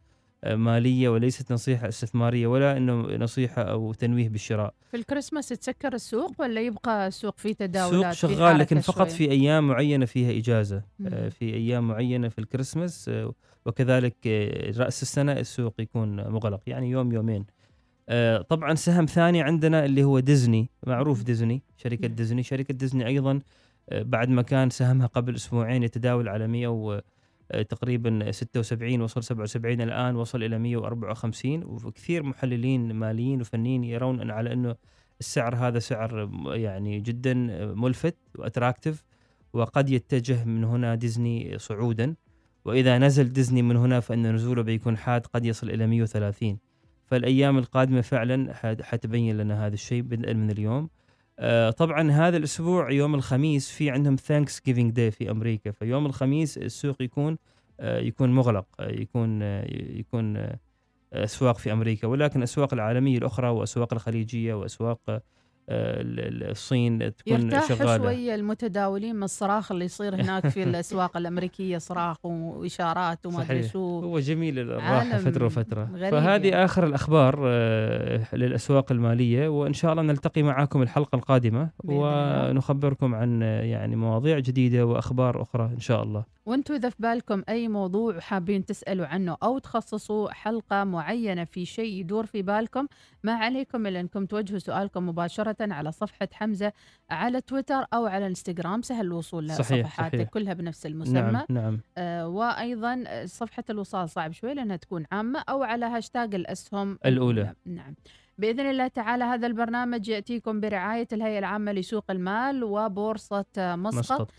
آه، 0.44 0.54
مالية 0.54 1.08
وليست 1.08 1.52
نصيحة 1.52 1.88
استثمارية 1.88 2.46
ولا 2.46 2.76
إنه 2.76 2.94
نصيحة 3.16 3.62
أو 3.62 3.92
تنويه 3.92 4.28
بالشراء 4.28 4.74
في 4.90 4.96
الكريسماس 4.96 5.48
تسكر 5.48 5.94
السوق 5.94 6.32
ولا 6.38 6.60
يبقى 6.60 7.06
السوق 7.06 7.38
فيه 7.38 7.52
تداولات 7.52 8.12
السوق 8.12 8.30
شغال 8.30 8.58
لكن 8.58 8.80
فقط 8.80 9.08
شوية؟ 9.08 9.16
في 9.16 9.30
أيام 9.30 9.68
معينة 9.68 10.06
فيها 10.06 10.38
إجازة 10.38 10.76
آه، 10.76 10.82
مم. 11.24 11.30
في 11.30 11.54
أيام 11.54 11.88
معينة 11.88 12.28
في 12.28 12.38
الكريسماس 12.38 13.08
آه، 13.08 13.32
وكذلك 13.66 14.16
آه، 14.26 14.70
رأس 14.78 15.02
السنة 15.02 15.32
السوق 15.32 15.74
يكون 15.78 16.28
مغلق 16.30 16.60
يعني 16.66 16.90
يوم 16.90 17.12
يومين 17.12 17.46
آه، 18.08 18.38
طبعا 18.42 18.74
سهم 18.74 19.06
ثاني 19.06 19.42
عندنا 19.42 19.84
اللي 19.84 20.04
هو 20.04 20.18
ديزني 20.20 20.70
معروف. 20.86 21.22
ديزني 21.22 21.62
شركة 21.76 22.06
نعم. 22.08 22.16
ديزني 22.16 22.42
شركة 22.42 22.74
ديزني 22.74 23.06
أيضا 23.06 23.40
آه، 23.90 24.02
بعد 24.02 24.28
ما 24.28 24.42
كان 24.42 24.70
سهمها 24.70 25.06
قبل 25.06 25.34
أسبوعين 25.34 25.82
يتداول 25.82 26.28
على 26.28 26.46
100 26.46 26.66
و 26.68 26.92
آه، 26.92 27.02
تقريبا 27.68 28.30
76 28.30 29.00
وصل 29.00 29.22
77 29.24 29.80
الآن 29.80 30.16
وصل 30.16 30.42
إلى 30.42 30.58
154 30.58 31.62
وكثير 31.64 32.22
محللين 32.22 32.92
ماليين 32.92 33.40
وفنيين 33.40 33.84
يرون 33.84 34.20
أن 34.20 34.30
على 34.30 34.52
أنه 34.52 34.76
السعر 35.20 35.54
هذا 35.56 35.78
سعر 35.78 36.26
م- 36.26 36.48
يعني 36.48 37.00
جدا 37.00 37.34
ملفت 37.74 38.16
و 38.38 38.44
attractive 38.44 39.04
وقد 39.52 39.90
يتجه 39.90 40.44
من 40.44 40.64
هنا 40.64 40.94
ديزني 40.94 41.58
صعودا. 41.58 42.14
وإذا 42.64 42.98
نزل 42.98 43.32
ديزني 43.32 43.62
من 43.62 43.76
هنا 43.76 44.00
فإن 44.00 44.34
نزوله 44.34 44.62
بيكون 44.62 44.96
حاد 44.96 45.26
قد 45.26 45.44
يصل 45.44 45.70
إلى 45.70 45.86
130 45.86 46.58
فالأيام 47.04 47.58
القادمة 47.58 48.00
فعلا 48.00 48.54
حت- 48.54 48.82
حتبين 48.82 49.36
لنا 49.36 49.66
هذا 49.66 49.74
الشيء 49.74 50.02
بدءا 50.02 50.32
من 50.32 50.50
اليوم. 50.50 50.84
آه، 50.84 50.88
طبعا 51.76 52.10
هذا 52.10 52.36
الأسبوع 52.36 52.90
يوم 52.90 53.14
الخميس 53.14 53.70
في 53.70 53.90
عندهم 53.90 54.16
Thanksgiving 54.16 54.92
Day 54.92 55.10
في 55.10 55.30
أمريكا. 55.30 55.70
فيوم 55.70 56.06
الخميس 56.06 56.58
السوق 56.58 57.02
يكون 57.02 57.38
آه، 57.80 57.98
يكون 57.98 58.32
مغلق 58.34 58.66
آه، 58.80 58.88
يكون 58.90 59.42
آه، 59.42 59.64
يكون 59.72 60.36
آه، 60.36 60.58
أسواق 61.12 61.58
في 61.58 61.72
أمريكا. 61.72 62.06
ولكن 62.08 62.38
الاسواق 62.38 62.74
العالمية 62.74 63.18
الأخرى 63.18 63.48
وأسواق 63.48 63.94
الخليجية 63.94 64.54
وأسواق 64.54 65.00
آه، 65.08 65.22
الصين 65.70 67.14
تكون 67.14 67.42
يرتاح 67.42 67.68
شغالة 67.68 67.96
شوية 67.96 68.34
المتداولين 68.34 69.16
من 69.16 69.22
الصراخ 69.22 69.72
اللي 69.72 69.84
يصير 69.84 70.14
هناك 70.14 70.48
في 70.48 70.62
الأسواق 70.68 71.16
الأمريكية 71.16 71.78
صراخ 71.78 72.26
وإشارات 72.26 73.26
وما 73.26 73.38
صحيح. 73.38 73.72
شو 73.72 74.00
هو 74.00 74.18
جميل 74.18 74.58
الراحة 74.58 75.18
فترة 75.18 75.46
وفترة 75.46 75.84
فهذه 76.10 76.46
يعني. 76.48 76.64
آخر 76.64 76.86
الأخبار 76.86 77.42
آه، 77.46 78.34
للأسواق 78.34 78.92
المالية 78.92 79.48
وإن 79.48 79.72
شاء 79.72 79.92
الله 79.92 80.02
نلتقي 80.02 80.42
معكم 80.42 80.82
الحلقة 80.82 81.16
القادمة. 81.16 81.70
ونخبركم 81.84 83.14
عن 83.14 83.42
آه، 83.42 83.62
يعني 83.62 83.96
مواضيع 83.96 84.38
جديدة 84.38 84.86
وأخبار 84.86 85.42
أخرى 85.42 85.64
إن 85.64 85.80
شاء 85.80 86.02
الله 86.02 86.24
وأنتم 86.48 86.74
إذا 86.74 86.88
في 86.88 86.96
بالكم 86.98 87.42
أي 87.48 87.68
موضوع 87.68 88.20
حابين 88.20 88.64
تسألوا 88.64 89.06
عنه 89.06 89.36
أو 89.42 89.58
تخصصوا 89.58 90.30
حلقة 90.30 90.84
معينة 90.84 91.44
في 91.44 91.64
شيء 91.64 91.92
يدور 92.00 92.26
في 92.26 92.42
بالكم 92.42 92.86
ما 93.22 93.32
عليكم 93.32 93.86
إلا 93.86 94.00
إنكم 94.00 94.26
توجهوا 94.26 94.58
سؤالكم 94.58 95.08
مباشرة 95.08 95.56
على 95.60 95.92
صفحة 95.92 96.28
حمزة 96.32 96.72
على 97.10 97.40
تويتر 97.40 97.86
أو 97.94 98.06
على 98.06 98.18
الانستغرام 98.18 98.82
سهل 98.82 99.06
الوصول 99.06 99.46
لها 99.46 99.56
صحيح، 99.56 99.96
صحيح. 99.96 100.28
كلها 100.28 100.54
بنفس 100.54 100.86
المسمى. 100.86 101.20
نعم. 101.20 101.44
نعم 101.48 101.80
آه 101.98 102.28
وأيضا 102.28 103.04
صفحة 103.24 103.64
الوصال 103.70 104.10
صعب 104.10 104.32
شوي 104.32 104.54
لأنها 104.54 104.76
تكون 104.76 105.04
عامة 105.12 105.44
أو 105.48 105.62
على 105.62 105.86
هاشتاج 105.86 106.34
الأسهم 106.34 106.98
الأولى. 107.06 107.54
نعم. 107.66 107.94
بإذن 108.38 108.70
الله 108.70 108.88
تعالى 108.88 109.24
هذا 109.24 109.46
البرنامج 109.46 110.08
يأتيكم 110.08 110.60
برعاية 110.60 111.08
الهيئة 111.12 111.38
العامة 111.38 111.72
لسوق 111.72 112.10
المال 112.10 112.64
وبورصة 112.64 113.44
آه، 113.58 113.76
مسقط. 113.76 113.98
مسقط. 113.98 114.30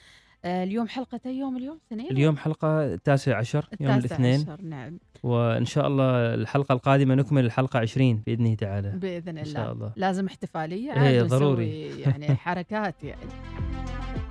اليوم 0.45 0.87
حلقة 0.87 1.19
أي 1.25 1.37
يوم 1.37 1.57
اليوم؟ 1.57 1.79
اثنين 1.87 2.11
اليوم 2.11 2.37
حلقة 2.37 2.93
التاسع 2.93 3.37
عشر 3.37 3.67
يوم 3.79 3.91
التاسع 3.91 4.15
الاثنين. 4.15 4.39
عشر 4.41 4.61
نعم. 4.61 4.99
وإن 5.23 5.65
شاء 5.65 5.87
الله 5.87 6.33
الحلقة 6.33 6.73
القادمة 6.73 7.15
نكمل 7.15 7.45
الحلقة 7.45 7.79
20 7.79 8.23
بإذنه 8.25 8.55
تعالى. 8.55 8.89
بإذن 8.89 9.37
الله. 9.37 9.53
شاء 9.53 9.71
الله. 9.71 9.93
لازم 9.95 10.25
احتفالية 10.25 10.93
إيه، 10.93 11.19
عاد 11.21 11.27
ضروري. 11.27 11.85
ونسوي 11.87 12.01
يعني 12.01 12.35
حركات 12.35 13.03
يعني. 13.03 13.21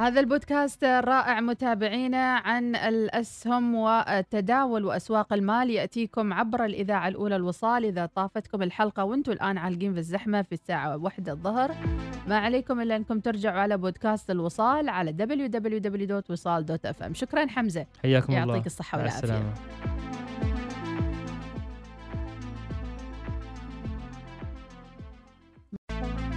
هذا 0.00 0.20
البودكاست 0.20 0.84
الرائع 0.84 1.40
متابعينا 1.40 2.36
عن 2.36 2.76
الأسهم 2.76 3.74
والتداول 3.74 4.84
وأسواق 4.84 5.32
المال. 5.32 5.70
يأتيكم 5.70 6.32
عبر 6.32 6.64
الإذاعة 6.64 7.08
الأولى 7.08 7.36
الوصال. 7.36 7.84
إذا 7.84 8.06
طافتكم 8.06 8.62
الحلقة 8.62 9.04
وأنتم 9.04 9.32
الآن 9.32 9.58
عالقين 9.58 9.92
في 9.92 9.98
الزحمة 9.98 10.42
في 10.42 10.52
الساعة 10.52 10.96
واحدة 10.96 11.32
الظهر 11.32 11.74
ما 12.28 12.38
عليكم 12.38 12.80
إلا 12.80 12.96
أنكم 12.96 13.20
ترجعوا 13.20 13.60
على 13.60 13.76
بودكاست 13.76 14.30
الوصال 14.30 14.88
على 14.88 15.12
www.wisal.fm 15.12 17.12
شكرا 17.12 17.46
حمزة. 17.46 17.86
حياكم 18.02 18.32
الله. 18.32 18.54
يعطيك 18.54 18.66
الصحة 18.66 18.98
والعافية. 18.98 19.52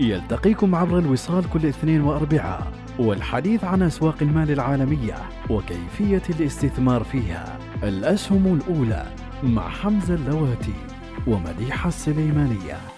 يلتقيكم 0.00 0.74
عبر 0.74 0.98
الوصال 0.98 1.50
كل 1.50 1.66
اثنين 1.66 2.00
وأربعاء 2.00 2.72
والحديث 2.98 3.64
عن 3.64 3.82
أسواق 3.82 4.16
المال 4.22 4.50
العالمية 4.50 5.14
وكيفية 5.50 6.22
الاستثمار 6.30 7.04
فيها. 7.04 7.58
الأسهم 7.82 8.60
الأولى 8.60 9.06
مع 9.42 9.68
حمزة 9.68 10.14
اللواتي 10.14 10.74
ومديحة 11.26 11.88
السليمانية. 11.88 12.91